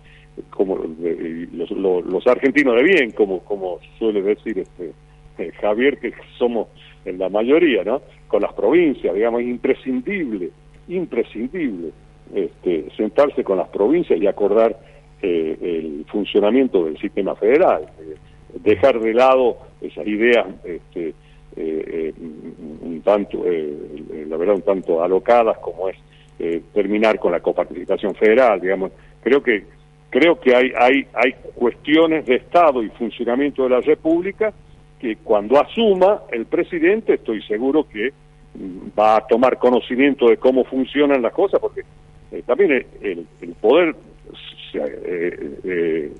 como 0.50 0.78
los, 0.78 2.28
argentinos 2.28 2.76
de 2.76 2.84
bien, 2.84 3.12
como, 3.12 3.40
como 3.40 3.80
suele 3.98 4.22
decir 4.22 4.60
este 4.60 4.94
eh, 5.38 5.52
Javier, 5.60 5.98
que 5.98 6.14
somos 6.38 6.68
en 7.06 7.18
la 7.18 7.30
mayoría, 7.30 7.84
¿no? 7.84 8.02
Con 8.28 8.42
las 8.42 8.54
provincias, 8.54 9.14
digamos, 9.14 9.42
es 9.42 9.48
imprescindible, 9.48 10.52
imprescindible 10.88 11.92
este, 12.34 12.90
sentarse 12.96 13.44
con 13.44 13.58
las 13.58 13.70
provincias 13.70 14.20
y 14.20 14.28
acordar 14.28 14.78
eh, 15.22 15.58
el 15.62 16.06
funcionamiento 16.12 16.86
del 16.86 16.98
sistema 16.98 17.36
federal, 17.36 17.84
eh, 18.00 18.16
dejar 18.64 19.00
de 19.00 19.14
lado 19.14 19.58
esas 19.82 20.06
ideas 20.08 20.48
este, 20.64 21.14
un 21.54 23.02
tanto, 23.04 23.44
la 23.44 24.38
verdad, 24.38 24.56
un 24.56 24.62
tanto 24.62 25.04
alocadas 25.04 25.58
como 25.58 25.90
es 25.90 25.98
eh, 26.44 26.60
terminar 26.74 27.20
con 27.20 27.32
la 27.32 27.40
coparticipación 27.40 28.16
federal, 28.16 28.60
digamos. 28.60 28.92
Creo 29.22 29.44
que 29.44 29.64
creo 30.12 30.40
que 30.40 30.56
hay 30.56 30.72
hay 30.78 31.08
hay 31.14 31.34
cuestiones 31.56 32.28
de 32.28 32.36
Estado 32.36 32.84
y 32.84 32.90
funcionamiento 32.90 33.64
de 33.64 33.70
la 33.70 33.82
República 33.82 34.54
que 35.00 35.16
cuando 35.16 35.60
asuma 35.60 36.22
el 36.32 36.46
presidente 36.46 37.16
estoy 37.16 37.42
seguro 37.44 37.88
que 37.88 38.14
va 38.98 39.18
a 39.18 39.26
tomar 39.26 39.58
conocimiento 39.58 40.28
de 40.28 40.38
cómo 40.38 40.64
funcionan 40.66 41.24
las 41.24 41.34
cosas 41.34 41.60
porque 41.60 41.82
eh, 42.32 42.44
también 42.46 42.86
el, 43.02 43.26
poder 43.60 43.96
eh, 44.74 46.12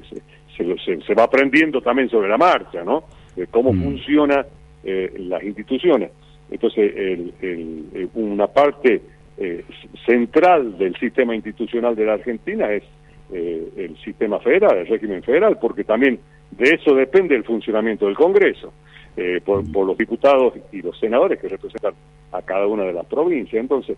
se, 0.58 1.02
se, 1.02 1.14
va 1.14 1.24
aprendiendo 1.24 1.82
también 1.82 2.10
sobre 2.10 2.30
la 2.30 2.38
marcha, 2.38 2.84
¿no? 2.84 3.04
De 3.36 3.48
cómo 3.48 3.72
mm. 3.72 3.84
funcionan 3.84 4.46
las 4.84 5.44
instituciones. 5.44 6.12
Entonces, 6.50 6.92
el, 6.96 8.10
una 8.16 8.48
parte 8.48 9.02
eh, 9.38 9.64
central 10.06 10.78
del 10.78 10.96
sistema 10.98 11.34
institucional 11.34 11.96
de 11.96 12.06
la 12.06 12.14
Argentina 12.14 12.72
es 12.72 12.84
eh, 13.32 13.70
el 13.78 13.98
sistema 14.04 14.40
federal, 14.40 14.78
el 14.78 14.88
régimen 14.88 15.24
federal, 15.24 15.58
porque 15.60 15.84
también 15.84 16.20
de 16.52 16.76
eso 16.76 16.94
depende 16.96 17.36
el 17.36 17.44
funcionamiento 17.44 18.06
del 18.06 18.16
Congreso, 18.16 18.74
eh, 19.18 19.42
por, 19.44 19.66
los 19.66 19.98
diputados 19.98 20.54
y 20.72 20.82
los 20.82 20.98
senadores 21.00 21.40
que 21.40 21.48
representan 21.48 21.94
a 22.32 22.42
cada 22.42 22.68
una 22.68 22.84
de 22.84 22.94
las 22.94 23.06
provincias. 23.06 23.60
Entonces, 23.60 23.98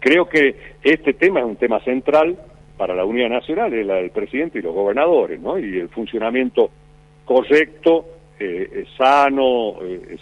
creo 0.00 0.28
que 0.28 0.56
este 0.82 1.14
tema 1.14 1.40
es 1.40 1.46
un 1.46 1.56
tema 1.56 1.80
central 1.80 2.36
para 2.76 2.94
la 2.94 3.04
unidad 3.04 3.30
nacional, 3.30 3.72
es 3.72 3.86
la 3.86 3.96
del 3.96 4.10
presidente 4.10 4.58
y 4.58 4.62
los 4.62 4.74
gobernadores, 4.74 5.40
¿no? 5.40 5.58
Y 5.58 5.78
el 5.78 5.88
funcionamiento 5.88 6.70
correcto, 7.24 8.06
sano, 8.98 9.76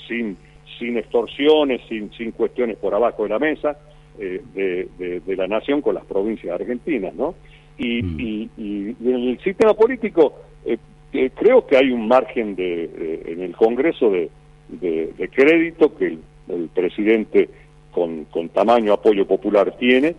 sin 0.07 0.37
sin 0.83 0.97
extorsiones, 0.99 1.81
sin, 1.89 2.13
sin 2.13 2.33
cuestiones 2.33 2.77
por 2.77 2.95
abajo 2.95 3.23
de 3.23 3.29
la 3.29 3.39
mesa, 3.39 3.77
eh, 4.19 4.43
de, 4.55 5.37
la 5.37 5.47
nación 5.47 5.81
con 5.81 5.95
las 5.95 6.05
provincias 6.05 6.61
argentinas, 6.61 7.15
¿no? 7.15 7.35
Y, 7.79 8.03
mm. 8.03 8.21
y, 8.21 8.97
en 9.05 9.29
el 9.29 9.41
sistema 9.43 9.75
político 9.75 10.35
eh, 10.65 10.79
eh, 11.13 11.31
creo 11.35 11.67
que 11.67 11.77
hay 11.77 11.91
un 11.91 12.07
margen 12.07 12.55
de, 12.55 13.23
en 13.27 13.41
el 13.43 13.57
Congreso 13.57 14.11
de, 14.11 14.31
de 14.69 15.29
crédito 15.29 15.95
que 15.97 16.19
el, 16.49 16.69
presidente 16.75 17.49
con, 17.91 18.25
con, 18.27 18.49
tamaño 18.51 18.93
apoyo 18.93 19.27
popular 19.27 19.77
tiene 19.79 20.15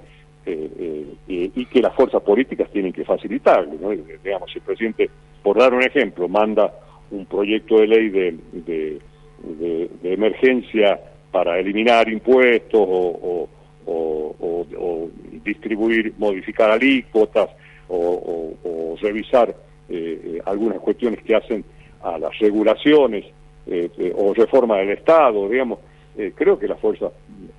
y 0.45 1.65
que 1.65 1.81
las 1.81 1.95
fuerzas 1.95 2.21
políticas 2.21 2.69
tienen 2.71 2.91
que 2.91 3.05
facilitarle, 3.05 3.77
¿no? 3.79 3.91
Digamos, 3.91 4.51
si 4.51 4.59
el 4.59 4.65
presidente, 4.65 5.09
por 5.41 5.57
dar 5.57 5.73
un 5.73 5.83
ejemplo, 5.83 6.27
manda 6.27 6.73
un 7.11 7.25
proyecto 7.25 7.79
de 7.79 7.87
ley 7.87 8.09
de, 8.09 8.35
de, 8.51 8.99
de 10.01 10.13
emergencia 10.13 10.99
para 11.33 11.59
eliminar 11.59 12.07
impuestos 12.09 12.79
o, 12.79 13.19
o, 13.21 13.49
distribuir, 15.43 16.13
modificar 16.17 16.71
alícuotas 16.71 17.49
o, 17.89 18.95
revisar 19.01 19.49
eh, 19.89 20.21
eh, 20.23 20.41
algunas 20.45 20.79
cuestiones 20.79 21.21
que 21.23 21.35
hacen 21.35 21.65
a 22.01 22.17
las 22.17 22.37
regulaciones 22.39 23.25
eh, 23.67 24.13
o 24.15 24.33
reforma 24.33 24.77
del 24.77 24.91
Estado, 24.91 25.49
digamos. 25.49 25.79
creo 26.35 26.57
que 26.57 26.67
las 26.67 26.79
fuerzas 26.79 27.11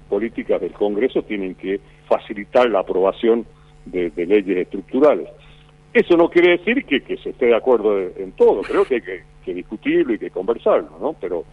políticas 0.09 0.61
del 0.61 0.73
Congreso 0.73 1.23
tienen 1.23 1.55
que 1.55 1.81
facilitar 2.09 2.71
la 2.71 2.81
aprobación 2.81 3.47
de, 3.85 4.11
leyes 4.17 4.59
estructurales. 4.59 5.29
Eso 5.93 6.17
no 6.17 6.29
quiere 6.29 6.59
decir 6.59 6.85
que, 6.85 7.01
se 7.19 7.31
esté 7.31 7.47
de 7.47 7.57
acuerdo 7.57 7.99
en 7.99 8.33
todo, 8.33 8.63
creo 8.63 8.85
que 8.85 8.97
hay 8.97 9.01
que, 9.03 9.23
que 9.45 9.55
discutirlo 9.55 10.15
y 10.15 10.19
que 10.19 10.31
conversarlo, 10.31 10.91
¿no? 11.01 11.15
Pero 11.21 11.45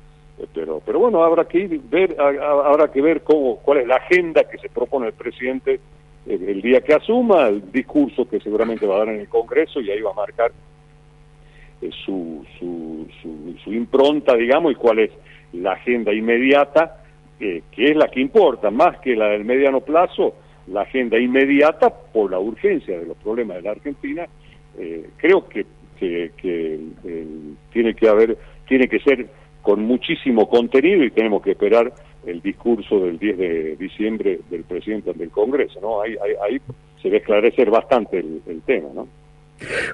pero 0.54 0.82
pero 0.86 1.00
bueno 1.00 1.24
habrá 1.24 1.46
que 1.46 1.60
ir, 1.60 1.82
ver 1.90 2.16
habrá 2.20 2.92
que 2.92 3.02
ver 3.02 3.22
cómo 3.22 3.58
cuál 3.58 3.80
es 3.80 3.88
la 3.88 3.96
agenda 3.96 4.44
que 4.44 4.58
se 4.58 4.70
propone 4.70 5.08
el 5.08 5.14
presidente 5.14 5.80
el, 6.26 6.62
día 6.62 6.82
que 6.82 6.94
asuma 6.94 7.48
el 7.48 7.72
discurso 7.72 8.28
que 8.30 8.40
seguramente 8.40 8.86
va 8.86 8.96
a 8.96 9.00
dar 9.00 9.10
en 9.10 9.22
el 9.22 9.28
Congreso 9.28 9.82
y 9.82 9.90
ahí 9.90 10.02
va 10.02 10.12
a 10.12 10.16
marcar 10.16 10.52
eh, 11.82 11.90
su, 12.06 12.46
su, 12.60 13.08
su, 13.64 13.74
impronta 13.74 14.36
digamos 14.36 14.72
y 14.72 14.76
cuál 14.76 15.00
es 15.00 15.12
la 15.54 15.74
agenda 15.74 16.14
inmediata 16.14 16.98
que 17.40 17.64
es 17.76 17.96
la 17.96 18.08
que 18.08 18.22
importa 18.22 18.70
más 18.70 19.00
que 19.00 19.16
la 19.16 19.30
del 19.30 19.46
mediano 19.46 19.82
plazo 19.82 20.36
la 20.68 20.82
agenda 20.82 21.18
inmediata 21.18 21.90
por 21.90 22.30
la 22.30 22.40
urgencia 22.40 23.00
de 23.00 23.06
los 23.08 23.18
problemas 23.18 23.58
de 23.58 23.64
la 23.64 23.72
Argentina 23.72 24.28
eh, 24.78 25.10
creo 25.18 25.48
que 25.48 25.66
que, 26.02 26.80
tiene 27.72 27.94
que 27.94 28.08
haber, 28.08 28.38
tiene 28.68 28.88
que 28.88 29.00
ser 29.00 29.28
con 29.62 29.84
muchísimo 29.84 30.50
contenido 30.50 31.04
y 31.04 31.12
tenemos 31.12 31.42
que 31.42 31.52
esperar 31.52 31.94
el 32.26 32.42
discurso 32.42 33.00
del 33.00 33.18
10 33.18 33.38
de 33.38 33.76
diciembre 33.78 34.40
del 34.50 34.64
presidente 34.64 35.14
del 35.14 35.30
Congreso, 35.30 35.80
¿no? 35.82 36.02
Ahí, 36.02 36.16
se 37.02 37.10
ve 37.10 37.18
esclarecer 37.18 37.72
bastante 37.72 38.20
el, 38.20 38.62
tema, 38.66 38.90
¿no? 38.94 39.08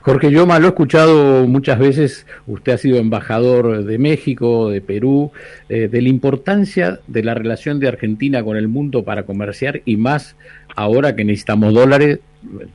Jorge 0.02 0.32
Yoma, 0.32 0.60
lo 0.60 0.68
he 0.68 0.70
escuchado 0.70 1.46
muchas 1.46 1.80
veces, 1.80 2.28
usted 2.48 2.74
ha 2.74 2.78
sido 2.78 2.98
embajador 2.98 3.84
de 3.84 3.98
México, 3.98 4.70
de 4.70 4.82
Perú, 4.82 5.32
eh, 5.68 5.90
de 5.90 6.02
la 6.02 6.10
importancia 6.10 7.00
de 7.08 7.24
la 7.24 7.34
relación 7.34 7.80
de 7.80 7.90
Argentina 7.90 8.44
con 8.44 8.56
el 8.56 8.68
mundo 8.70 9.04
para 9.04 9.24
comerciar 9.24 9.82
y 9.84 9.98
más 9.98 10.38
ahora 10.76 11.16
que 11.16 11.26
necesitamos 11.26 11.74
dólares 11.74 12.20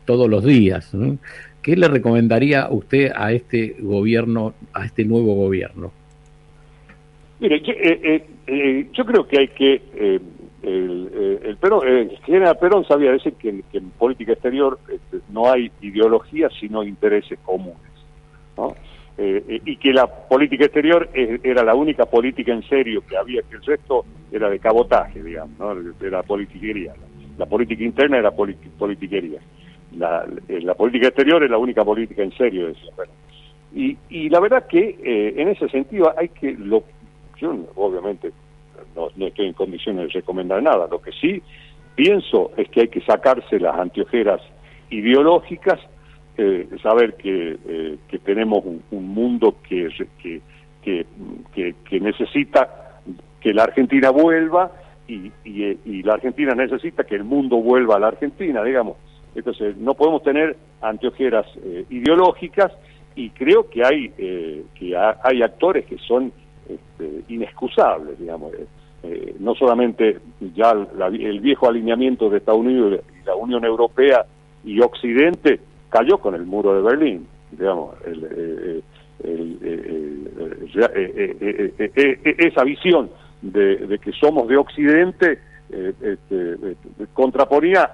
todos 0.04 0.28
los 0.28 0.44
días. 0.44 0.92
¿Qué 1.62 1.76
le 1.76 1.88
recomendaría 1.88 2.68
usted 2.70 3.12
a 3.14 3.32
este 3.32 3.76
gobierno, 3.80 4.54
a 4.74 4.84
este 4.84 5.04
nuevo 5.04 5.34
gobierno? 5.34 5.92
Mire, 7.42 7.60
yo, 7.60 7.72
eh, 7.72 8.24
eh, 8.46 8.88
creo 8.94 9.26
que 9.26 9.38
hay 9.38 9.48
que 9.48 9.82
el, 10.62 11.10
eh, 11.12 11.40
el 11.44 11.56
Perón, 11.56 11.86
el 11.86 12.16
general 12.24 12.56
Perón 12.58 12.84
sabía 12.84 13.12
decir 13.12 13.34
que, 13.34 13.62
en 13.72 13.90
política 13.90 14.32
exterior 14.32 14.78
este, 14.88 15.18
no 15.30 15.50
hay 15.50 15.70
ideología 15.80 16.48
sino 16.60 16.84
intereses 16.84 17.38
comunes, 17.40 17.76
eh, 19.18 19.44
eh, 19.48 19.60
y 19.64 19.76
que 19.76 19.92
la 19.92 20.06
política 20.06 20.64
exterior 20.64 21.10
era 21.14 21.64
la 21.64 21.74
única 21.74 22.06
política 22.06 22.52
en 22.52 22.62
serio 22.62 23.02
que 23.06 23.16
había, 23.16 23.42
que 23.42 23.56
el 23.56 23.62
resto 23.62 24.04
era 24.30 24.48
de 24.48 24.58
cabotaje, 24.58 25.22
digamos, 25.22 25.58
¿no? 25.58 26.06
era 26.06 26.22
politiquería. 26.22 26.94
La, 27.38 27.46
política 27.46 27.82
interna 27.82 28.18
era 28.18 28.30
politiquería. 28.30 29.40
La, 29.96 30.26
la, 30.48 30.74
política 30.74 31.08
exterior 31.08 31.42
es 31.42 31.50
la 31.50 31.58
única 31.58 31.84
política 31.84 32.22
en 32.22 32.32
serio, 32.32 32.68
decía 32.68 32.90
Perón. 32.96 33.14
Y, 33.74 33.96
y 34.10 34.28
la 34.28 34.38
verdad 34.38 34.66
que 34.66 34.98
en 35.36 35.48
ese 35.48 35.68
sentido 35.68 36.12
hay 36.16 36.28
que, 36.28 36.52
lo, 36.52 36.84
yo 37.38 37.56
obviamente 37.76 38.32
no, 38.94 39.08
estoy 39.26 39.46
en 39.46 39.52
condiciones 39.52 40.08
de 40.08 40.12
recomendar 40.12 40.62
nada. 40.62 40.86
Lo 40.90 41.00
que 41.00 41.12
sí 41.12 41.42
pienso 41.94 42.50
es 42.56 42.68
que 42.70 42.82
hay 42.82 42.88
que 42.88 43.00
sacarse 43.02 43.58
las 43.58 43.78
anteojeras 43.78 44.40
ideológicas, 44.90 45.80
eh, 46.36 46.68
saber 46.82 47.14
que, 47.14 47.58
eh, 47.66 47.98
que 48.08 48.18
tenemos 48.18 48.64
un, 48.64 49.08
mundo 49.08 49.56
que, 49.68 49.88
que, 50.22 50.40
que, 50.82 51.74
que, 51.84 52.00
necesita 52.00 53.00
que 53.40 53.52
la 53.52 53.64
Argentina 53.64 54.10
vuelva 54.10 54.72
y, 55.06 55.30
y, 55.44 56.02
la 56.02 56.14
Argentina 56.14 56.54
necesita 56.54 57.04
que 57.04 57.16
el 57.16 57.24
mundo 57.24 57.56
vuelva 57.56 57.96
a 57.96 57.98
la 57.98 58.08
Argentina, 58.08 58.62
digamos. 58.62 58.96
Entonces, 59.34 59.76
no 59.76 59.94
podemos 59.94 60.22
tener 60.22 60.56
anteojeras 60.80 61.46
eh, 61.62 61.84
ideológicas 61.90 62.72
y 63.14 63.30
creo 63.30 63.68
que 63.68 63.84
hay, 63.84 64.08
que 64.74 64.96
hay 64.96 65.42
actores 65.42 65.84
que 65.84 65.98
son 65.98 66.32
este, 66.74 67.24
inexcusables, 67.32 68.18
digamos. 68.18 68.52
Eh, 69.04 69.34
no 69.40 69.54
solamente 69.56 70.18
ya 70.54 70.70
el 70.70 71.40
viejo 71.40 71.68
alineamiento 71.68 72.30
de 72.30 72.38
Estados 72.38 72.60
Unidos 72.60 73.00
y 73.20 73.26
la 73.26 73.34
Unión 73.34 73.64
Europea 73.64 74.24
y 74.64 74.80
Occidente 74.80 75.58
cayó 75.90 76.18
con 76.18 76.36
el 76.36 76.46
muro 76.46 76.74
de 76.74 76.82
Berlín, 76.82 77.26
digamos, 77.50 77.96
esa 82.38 82.64
visión 82.64 83.10
de, 83.42 83.98
que 84.02 84.12
somos 84.12 84.46
de 84.48 84.56
Occidente 84.56 85.40
este, 85.70 86.76
contraponía 87.12 87.90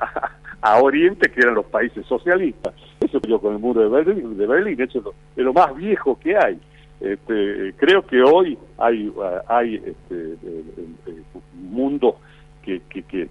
a, 0.60 0.82
Oriente, 0.82 1.30
que 1.30 1.40
eran 1.40 1.54
los 1.54 1.66
países 1.66 2.04
socialistas. 2.06 2.74
Eso 3.00 3.20
cayó 3.20 3.40
con 3.40 3.54
el 3.54 3.60
muro 3.60 3.80
de 3.80 3.88
Berlín, 3.88 4.36
de 4.36 4.46
Berlín 4.46 4.80
eso 4.80 5.14
es 5.36 5.44
lo 5.44 5.52
más 5.52 5.74
viejo 5.74 6.18
que 6.18 6.36
hay. 6.36 6.58
Este, 7.00 7.74
creo 7.76 8.04
que 8.04 8.20
hoy 8.22 8.58
hay, 8.76 9.12
hay 9.46 9.76
este, 9.76 10.36
un 11.54 11.70
mundo 11.70 12.16
que, 12.62 12.80
que, 12.88 13.02
que, 13.02 13.28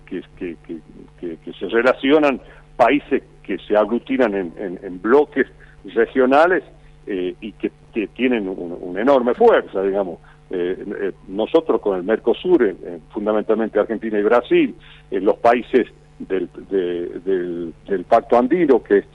que, 1.20 1.54
se 1.54 1.68
relacionan 1.68 2.40
países 2.76 3.24
que 3.44 3.58
se 3.60 3.76
aglutinan 3.76 4.34
en, 4.34 5.02
bloques 5.02 5.48
regionales 5.94 6.64
eh, 7.06 7.36
y 7.42 7.52
que, 7.54 7.72
tienen 8.14 8.48
una 8.48 9.02
enorme 9.02 9.34
fuerza, 9.34 9.82
digamos. 9.82 10.20
Eh, 10.52 10.86
eh, 11.02 11.12
nosotros 11.28 11.82
con 11.82 11.98
el 11.98 12.04
Mercosur, 12.04 12.76
fundamentalmente 13.10 13.80
Argentina 13.80 14.20
y 14.20 14.22
Brasil, 14.22 14.76
los 15.10 15.38
países 15.38 15.88
del, 16.20 16.48
del, 16.70 17.74
del, 17.88 18.04
Pacto 18.04 18.38
Andino, 18.38 18.84
que 18.84 19.00
es 19.00 19.06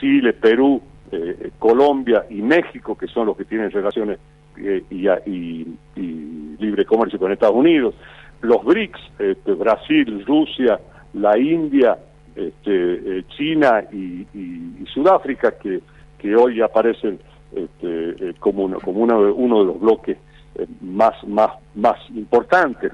Chile, 0.00 0.32
Perú, 0.32 0.82
eh, 1.12 1.50
Colombia 1.58 2.26
y 2.28 2.42
México, 2.42 2.96
que 2.96 3.06
son 3.06 3.26
los 3.26 3.36
que 3.36 3.44
tienen 3.44 3.70
relaciones 3.70 4.18
eh, 4.56 4.82
y, 4.90 5.66
libre 6.58 6.84
comercio 6.84 7.18
con 7.18 7.30
Estados 7.30 7.54
Unidos, 7.54 7.94
los 8.40 8.64
BRICS, 8.64 8.98
este, 9.18 9.52
Brasil, 9.52 10.24
Rusia, 10.26 10.80
la 11.14 11.38
India, 11.38 11.98
este, 12.34 13.18
eh, 13.18 13.24
China 13.36 13.84
y, 13.92 14.26
Sudáfrica, 14.92 15.54
que, 15.58 15.80
hoy 16.34 16.60
aparecen 16.60 17.20
este, 17.54 18.34
como, 18.40 18.64
uno, 18.64 18.80
como 18.80 19.00
uno, 19.00 19.60
de 19.60 19.64
los 19.64 19.80
bloques 19.80 20.18
más, 20.80 21.22
más, 21.28 21.52
más 21.76 21.96
importantes 22.16 22.90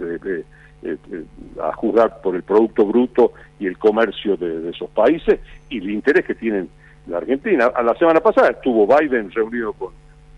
a 1.63 1.73
juzgar 1.75 2.21
por 2.21 2.37
el 2.37 2.43
Producto 2.43 2.85
Bruto 2.85 3.33
y 3.59 3.67
el 3.67 3.79
comercio 3.79 4.37
de 4.37 4.69
esos 4.69 4.91
países 4.91 5.41
y 5.71 5.79
el 5.79 5.91
interés 5.91 6.27
que 6.27 6.35
tienen 6.35 6.69
la 7.07 7.19
Argentina. 7.19 7.67
A 7.75 7.83
la 7.83 7.95
semana 7.95 8.21
pasada 8.21 8.51
estuvo 8.51 8.87
Biden 8.87 9.31
reunido 9.31 9.75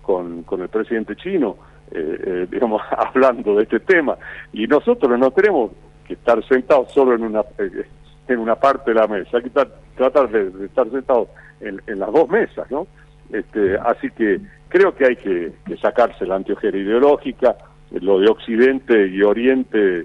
con, 0.03 0.43
con, 0.43 0.61
el 0.61 0.69
presidente 0.69 1.17
chino, 1.17 1.57
eh, 1.91 2.19
eh, 2.27 2.47
digamos, 2.51 2.83
hablando 2.91 3.57
de 3.57 3.65
este 3.65 3.81
tema, 3.81 4.17
y 4.53 4.67
nosotros 4.67 5.19
no 5.19 5.31
tenemos 5.31 5.73
que 6.07 6.15
estar 6.15 6.43
sentados 6.47 6.93
solo 6.93 7.15
en 7.15 7.25
una 7.25 7.41
eh, 7.59 7.87
en 8.27 8.39
una 8.39 8.55
parte 8.55 8.93
de 8.93 9.01
la 9.01 9.07
mesa, 9.07 9.37
hay 9.37 9.43
que 9.43 9.51
tratar 9.51 10.31
de, 10.31 10.65
estar 10.65 10.91
sentados 10.91 11.29
en, 11.61 11.79
las 11.99 12.11
dos 12.11 12.27
mesas, 12.29 12.71
¿no? 12.71 12.87
Este, 13.31 13.77
así 13.77 14.11
que 14.11 14.41
creo 14.69 14.95
que 14.95 15.05
hay 15.05 15.17
que, 15.17 15.53
sacarse 15.77 16.25
la 16.25 16.37
anteojera 16.37 16.79
ideológica, 16.79 17.57
lo 17.91 18.19
de 18.21 18.31
Occidente 18.31 19.09
y 19.09 19.23
Oriente, 19.23 20.05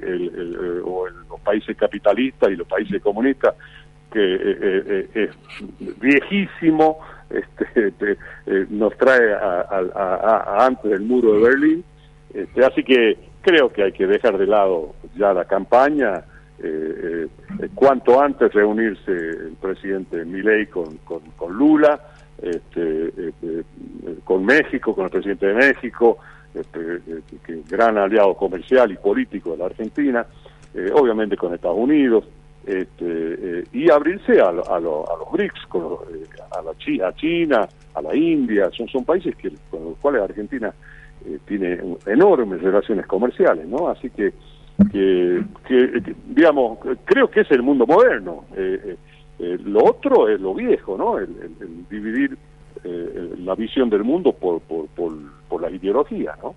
o 0.83 1.07
los 1.29 1.39
países 1.39 1.77
capitalistas 1.77 2.49
y 2.49 2.57
los 2.57 2.67
países 2.67 3.01
comunistas, 3.01 3.55
que 4.11 4.35
eh, 4.35 4.39
eh, 4.61 5.09
eh, 5.13 5.29
es 5.79 5.99
viejísimo, 5.99 6.99
este, 7.29 8.17
nos 8.69 8.95
trae 8.97 9.33
a, 9.33 10.65
antes 10.65 10.91
del 10.91 11.01
muro 11.01 11.33
de 11.33 11.39
Berlín, 11.41 11.83
este, 12.33 12.65
así 12.65 12.83
que 12.83 13.17
creo 13.41 13.71
que 13.71 13.83
hay 13.83 13.91
que 13.91 14.07
dejar 14.07 14.37
de 14.37 14.47
lado 14.47 14.95
ya 15.15 15.33
la 15.33 15.45
campaña, 15.45 16.23
cuanto 17.73 18.21
antes 18.21 18.51
reunirse 18.51 19.11
el 19.11 19.55
presidente 19.61 20.25
Milei 20.25 20.65
con, 20.65 20.97
con, 21.05 21.53
Lula, 21.53 21.97
este, 22.41 23.31
con 24.25 24.45
México, 24.45 24.93
con 24.93 25.05
el 25.05 25.09
presidente 25.09 25.47
de 25.47 25.53
México, 25.53 26.17
este, 26.53 26.99
que 27.45 27.61
gran 27.69 27.97
aliado 27.97 28.33
comercial 28.33 28.91
y 28.91 28.97
político 28.97 29.51
de 29.51 29.57
la 29.57 29.67
Argentina, 29.67 30.25
obviamente 30.95 31.37
con 31.37 31.53
Estados 31.53 31.77
Unidos, 31.77 32.25
este, 32.65 33.59
eh, 33.59 33.63
y 33.73 33.89
abrirse 33.89 34.39
a, 34.41 34.49
a, 34.49 34.79
los 34.79 35.31
BRICS, 35.31 35.65
con, 35.69 35.83
eh, 35.83 36.25
a, 36.51 37.07
a 37.07 37.15
China, 37.15 37.67
a 37.93 38.01
la 38.01 38.15
India, 38.15 38.69
son, 38.71 39.05
países 39.05 39.35
que, 39.35 39.51
con 39.71 39.85
los 39.85 39.97
cuales 39.97 40.23
Argentina 40.23 40.73
eh, 41.25 41.39
tiene 41.47 41.79
enormes 42.05 42.61
relaciones 42.61 43.07
comerciales, 43.07 43.67
¿no? 43.67 43.89
Así 43.89 44.09
que, 44.09 44.33
que, 44.91 45.43
digamos, 46.27 46.79
creo 47.05 47.29
que 47.29 47.41
es 47.41 47.51
el 47.51 47.61
mundo 47.61 47.85
moderno. 47.85 48.45
lo 49.39 49.83
otro 49.83 50.29
es 50.29 50.39
lo 50.39 50.53
viejo, 50.53 50.97
¿no? 50.97 51.17
El, 51.17 51.29
dividir 51.89 52.37
la 53.39 53.55
visión 53.55 53.89
del 53.89 54.03
mundo 54.05 54.31
por, 54.31 54.61
por, 54.61 54.87
por, 54.89 55.11
por 55.49 55.61
la 55.61 55.69
ideología, 55.69 56.35
¿no? 56.41 56.55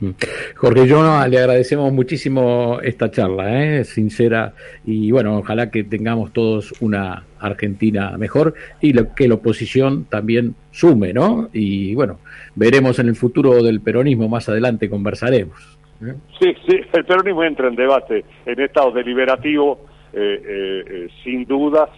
Mm. 0.00 0.10
Jorge 0.56 0.86
yo 0.86 1.02
le 1.26 1.38
agradecemos 1.38 1.90
muchísimo 1.92 2.80
esta 2.82 3.10
charla, 3.10 3.64
¿eh? 3.64 3.84
sincera, 3.84 4.52
y 4.84 5.10
bueno, 5.10 5.38
ojalá 5.38 5.70
que 5.70 5.84
tengamos 5.84 6.32
todos 6.32 6.74
una 6.80 7.24
Argentina 7.40 8.16
mejor 8.18 8.54
y 8.80 8.92
que 9.14 9.28
la 9.28 9.34
oposición 9.34 10.04
también 10.04 10.54
sume, 10.70 11.14
¿no? 11.14 11.48
Y 11.52 11.94
bueno, 11.94 12.18
veremos 12.54 12.98
en 12.98 13.08
el 13.08 13.16
futuro 13.16 13.62
del 13.62 13.80
peronismo, 13.80 14.28
más 14.28 14.48
adelante 14.48 14.90
conversaremos. 14.90 15.78
¿eh? 16.02 16.14
Sí, 16.38 16.54
sí, 16.68 16.76
el 16.92 17.04
peronismo 17.04 17.42
entra 17.42 17.68
en 17.68 17.76
debate 17.76 18.24
en 18.44 18.60
estado 18.60 18.90
deliberativo, 18.90 19.80
eh, 20.12 21.08
sin 21.24 21.46
dudas, 21.46 21.88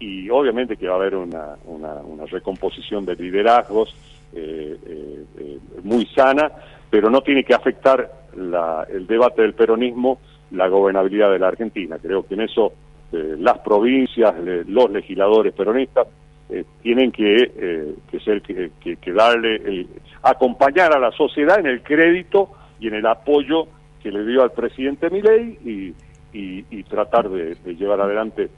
y 0.00 0.28
obviamente 0.28 0.76
que 0.76 0.88
va 0.88 0.94
a 0.94 0.96
haber 0.96 1.14
una, 1.14 1.54
una, 1.66 1.94
una 1.94 2.26
recomposición 2.26 3.04
de 3.06 3.14
liderazgos 3.14 3.94
muy 5.84 6.06
sana 6.06 6.50
pero 6.94 7.10
no 7.10 7.22
tiene 7.22 7.42
que 7.42 7.54
afectar 7.54 8.08
el 8.36 9.06
debate 9.08 9.42
del 9.42 9.54
peronismo 9.54 10.20
la 10.52 10.68
gobernabilidad 10.68 11.32
de 11.32 11.40
la 11.40 11.48
Argentina. 11.48 11.98
Creo 12.00 12.24
que 12.24 12.34
en 12.34 12.42
eso 12.42 12.72
eh, 13.10 13.34
las 13.36 13.58
provincias, 13.58 14.32
los 14.68 14.92
legisladores 14.92 15.52
peronistas 15.54 16.06
tienen 16.82 17.10
que, 17.10 17.96
ser 18.24 18.42
que, 18.42 19.12
darle 19.12 19.88
acompañar 20.22 20.94
a 20.94 21.00
la 21.00 21.10
sociedad 21.10 21.58
en 21.58 21.66
el 21.66 21.82
crédito 21.82 22.50
y 22.78 22.86
en 22.86 22.94
el 22.94 23.06
apoyo 23.06 23.66
que 24.00 24.12
le 24.12 24.24
dio 24.24 24.44
al 24.44 24.52
presidente 24.52 25.10
Milei 25.10 25.58
y, 25.64 25.94
y, 26.70 26.82
tratar 26.84 27.28
de, 27.28 27.56
llevar 27.74 28.02
adelante 28.02 28.50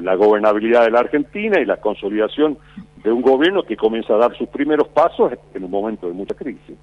la 0.00 0.16
gobernabilidad 0.16 0.86
de 0.86 0.90
la 0.90 0.98
Argentina 0.98 1.60
y 1.60 1.64
la 1.64 1.76
consolidación 1.76 2.58
de 3.04 3.12
un 3.12 3.22
gobierno 3.22 3.62
que 3.62 3.76
comienza 3.76 4.14
a 4.14 4.16
dar 4.16 4.36
sus 4.36 4.48
primeros 4.48 4.88
pasos 4.88 5.32
en 5.54 5.64
un 5.64 5.70
momento 5.70 6.08
de 6.08 6.14
mucha 6.14 6.34
crisis. 6.34 6.76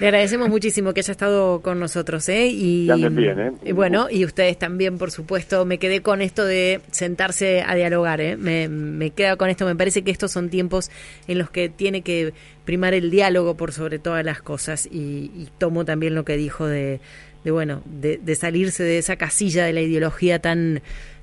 Le 0.00 0.08
agradecemos 0.08 0.48
muchísimo 0.48 0.94
que 0.94 1.00
haya 1.00 1.12
estado 1.12 1.60
con 1.60 1.78
nosotros, 1.78 2.28
¿eh? 2.28 2.48
Y, 2.48 2.88
bien, 2.92 3.38
¿eh? 3.38 3.52
Y 3.62 3.72
bueno, 3.72 4.08
y 4.10 4.24
ustedes 4.24 4.58
también, 4.58 4.98
por 4.98 5.10
supuesto. 5.10 5.64
Me 5.64 5.78
quedé 5.78 6.02
con 6.02 6.22
esto 6.22 6.44
de 6.44 6.80
sentarse 6.90 7.62
a 7.64 7.74
dialogar, 7.74 8.20
¿eh? 8.20 8.36
Me, 8.36 8.68
me 8.68 9.10
queda 9.10 9.36
con 9.36 9.48
esto. 9.48 9.64
Me 9.64 9.76
parece 9.76 10.02
que 10.02 10.10
estos 10.10 10.32
son 10.32 10.48
tiempos 10.50 10.90
en 11.28 11.38
los 11.38 11.50
que 11.50 11.68
tiene 11.68 12.02
que 12.02 12.32
primar 12.64 12.94
el 12.94 13.10
diálogo 13.10 13.56
por 13.56 13.72
sobre 13.72 13.98
todas 13.98 14.24
las 14.24 14.40
cosas. 14.42 14.88
Y, 14.90 15.48
tomo 15.58 15.84
también 15.84 16.14
lo 16.14 16.24
que 16.24 16.36
dijo 16.36 16.66
de, 16.66 17.00
de 17.44 17.50
bueno, 17.50 17.82
de, 17.84 18.18
de 18.18 18.34
salirse 18.34 18.82
de 18.82 18.98
esa 18.98 19.16
casilla 19.16 19.64
de 19.64 19.72
la 19.72 19.82
ideología 19.82 20.40
tan 20.40 20.82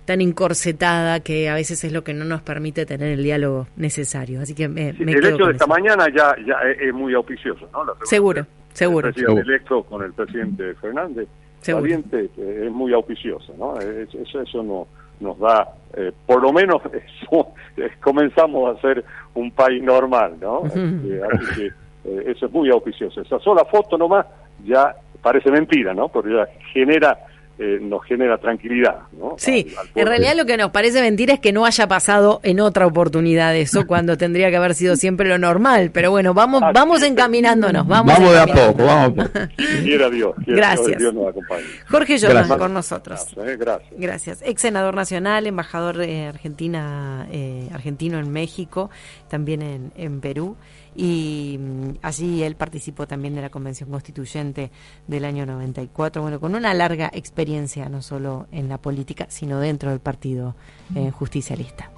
tan 0.09 0.21
incorsetada 0.21 1.19
que 1.19 1.49
a 1.49 1.53
veces 1.53 1.83
es 1.83 1.93
lo 1.93 2.03
que 2.03 2.15
no 2.15 2.25
nos 2.25 2.41
permite 2.41 2.87
tener 2.87 3.09
el 3.09 3.21
diálogo 3.21 3.67
necesario. 3.75 4.41
Así 4.41 4.55
que 4.55 4.67
me, 4.67 4.89
el 4.89 5.23
hecho 5.23 5.45
de 5.45 5.51
esta 5.51 5.67
mañana 5.67 6.07
ya, 6.07 6.35
ya 6.47 6.55
es 6.67 6.91
muy 6.91 7.13
auspicioso, 7.13 7.69
¿no? 7.71 7.85
seguro, 8.05 8.43
seguro. 8.73 9.09
El 9.09 9.13
presidente 9.13 9.41
electo 9.41 9.83
con 9.83 10.01
el 10.01 10.11
presidente 10.13 10.73
Fernández, 10.81 11.27
Valiente, 11.71 12.27
eh, 12.39 12.63
es 12.65 12.71
muy 12.71 12.91
auspicioso, 12.91 13.53
¿no? 13.55 13.77
Eso, 13.77 14.41
eso 14.41 14.63
no, 14.63 14.87
nos 15.19 15.37
da, 15.37 15.67
eh, 15.93 16.11
por 16.25 16.41
lo 16.41 16.51
menos 16.53 16.81
comenzamos 18.01 18.75
a 18.75 18.81
ser 18.81 19.05
un 19.35 19.51
país 19.51 19.83
normal, 19.83 20.37
¿no? 20.41 20.63
Este, 20.65 21.21
así 21.23 21.55
que 21.55 21.65
eh, 22.05 22.23
eso 22.35 22.47
es 22.47 22.51
muy 22.51 22.71
auspicioso. 22.71 23.21
Esa 23.21 23.37
sola 23.37 23.63
foto 23.65 23.95
nomás 23.95 24.25
ya 24.65 24.95
parece 25.21 25.51
mentira, 25.51 25.93
¿no? 25.93 26.07
Porque 26.07 26.33
ya 26.33 26.47
genera 26.73 27.15
eh, 27.61 27.77
nos 27.81 28.05
genera 28.05 28.37
tranquilidad. 28.37 28.99
¿no? 29.11 29.35
Sí, 29.37 29.67
en 29.93 30.07
realidad 30.07 30.33
lo 30.37 30.45
que 30.45 30.55
nos 30.55 30.71
parece 30.71 31.01
mentira 31.01 31.33
es 31.33 31.41
que 31.41 31.51
no 31.51 31.65
haya 31.65 31.89
pasado 31.89 32.39
en 32.43 32.61
otra 32.61 32.87
oportunidad 32.87 33.53
eso, 33.53 33.85
cuando 33.87 34.17
tendría 34.17 34.49
que 34.49 34.55
haber 34.55 34.75
sido 34.75 34.95
siempre 34.95 35.27
lo 35.27 35.37
normal. 35.37 35.91
Pero 35.93 36.09
bueno, 36.09 36.33
vamos 36.33 36.61
ah, 36.63 36.71
vamos 36.73 37.03
encaminándonos. 37.03 37.85
Vamos, 37.85 38.15
vamos 38.15 38.31
de 38.31 38.39
a 38.39 38.47
poco, 38.47 38.85
vamos. 38.85 39.29
Quiera 39.83 40.09
Dios. 40.09 40.33
gracias. 40.47 40.97
Dios 40.97 41.13
nos 41.13 41.27
acompañe. 41.27 41.63
Jorge 41.89 42.17
Jordan 42.17 42.47
con 42.57 42.73
nosotros. 42.73 43.27
Eh, 43.35 43.57
gracias, 43.59 43.91
gracias. 43.99 44.41
Ex 44.41 44.61
senador 44.61 44.95
nacional, 44.95 45.45
embajador 45.45 46.01
eh, 46.01 46.27
argentina, 46.27 47.27
argentino 47.73 48.19
en 48.19 48.31
México, 48.31 48.89
también 49.27 49.61
en, 49.61 49.91
en 49.97 50.21
Perú 50.21 50.55
y 50.95 51.57
mm, 51.59 51.89
allí 52.01 52.43
él 52.43 52.55
participó 52.55 53.07
también 53.07 53.35
de 53.35 53.41
la 53.41 53.49
Convención 53.49 53.89
Constituyente 53.89 54.71
del 55.07 55.25
año 55.25 55.45
94, 55.45 56.21
bueno, 56.21 56.39
con 56.39 56.55
una 56.55 56.73
larga 56.73 57.09
experiencia 57.13 57.89
no 57.89 58.01
solo 58.01 58.47
en 58.51 58.69
la 58.69 58.77
política, 58.77 59.27
sino 59.29 59.59
dentro 59.59 59.89
del 59.91 59.99
partido 59.99 60.55
eh, 60.95 61.11
justicialista. 61.11 61.91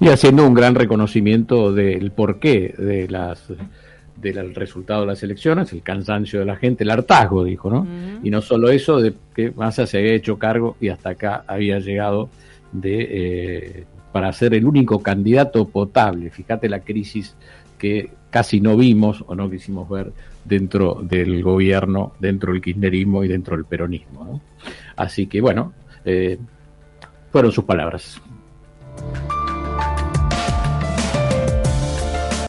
Y 0.00 0.08
haciendo 0.08 0.46
un 0.46 0.54
gran 0.54 0.74
reconocimiento 0.74 1.72
del 1.72 2.10
porqué 2.12 2.74
de 2.76 3.08
las 3.08 3.48
del 4.16 4.54
resultado 4.54 5.00
de 5.00 5.08
las 5.08 5.22
elecciones, 5.24 5.72
el 5.72 5.82
cansancio 5.82 6.38
de 6.38 6.46
la 6.46 6.54
gente, 6.54 6.84
el 6.84 6.90
hartazgo, 6.90 7.42
dijo, 7.42 7.68
¿no? 7.70 7.86
Y 8.22 8.30
no 8.30 8.40
solo 8.40 8.70
eso, 8.70 9.00
de 9.00 9.14
que 9.34 9.50
Massa 9.50 9.84
se 9.86 9.98
había 9.98 10.12
hecho 10.12 10.38
cargo 10.38 10.76
y 10.80 10.88
hasta 10.90 11.10
acá 11.10 11.44
había 11.48 11.80
llegado 11.80 12.28
de 12.70 13.08
eh, 13.10 13.84
para 14.12 14.32
ser 14.32 14.54
el 14.54 14.64
único 14.64 15.02
candidato 15.02 15.66
potable. 15.66 16.30
Fíjate 16.30 16.68
la 16.68 16.80
crisis 16.80 17.34
que 17.82 18.12
casi 18.30 18.60
no 18.60 18.76
vimos 18.76 19.24
o 19.26 19.34
no 19.34 19.50
quisimos 19.50 19.88
ver 19.88 20.12
dentro 20.44 21.00
del 21.02 21.42
gobierno, 21.42 22.12
dentro 22.20 22.52
del 22.52 22.62
kirchnerismo 22.62 23.24
y 23.24 23.28
dentro 23.28 23.56
del 23.56 23.64
peronismo. 23.64 24.40
Así 24.94 25.26
que 25.26 25.40
bueno, 25.40 25.72
eh, 26.04 26.38
fueron 27.32 27.50
sus 27.50 27.64
palabras. 27.64 28.22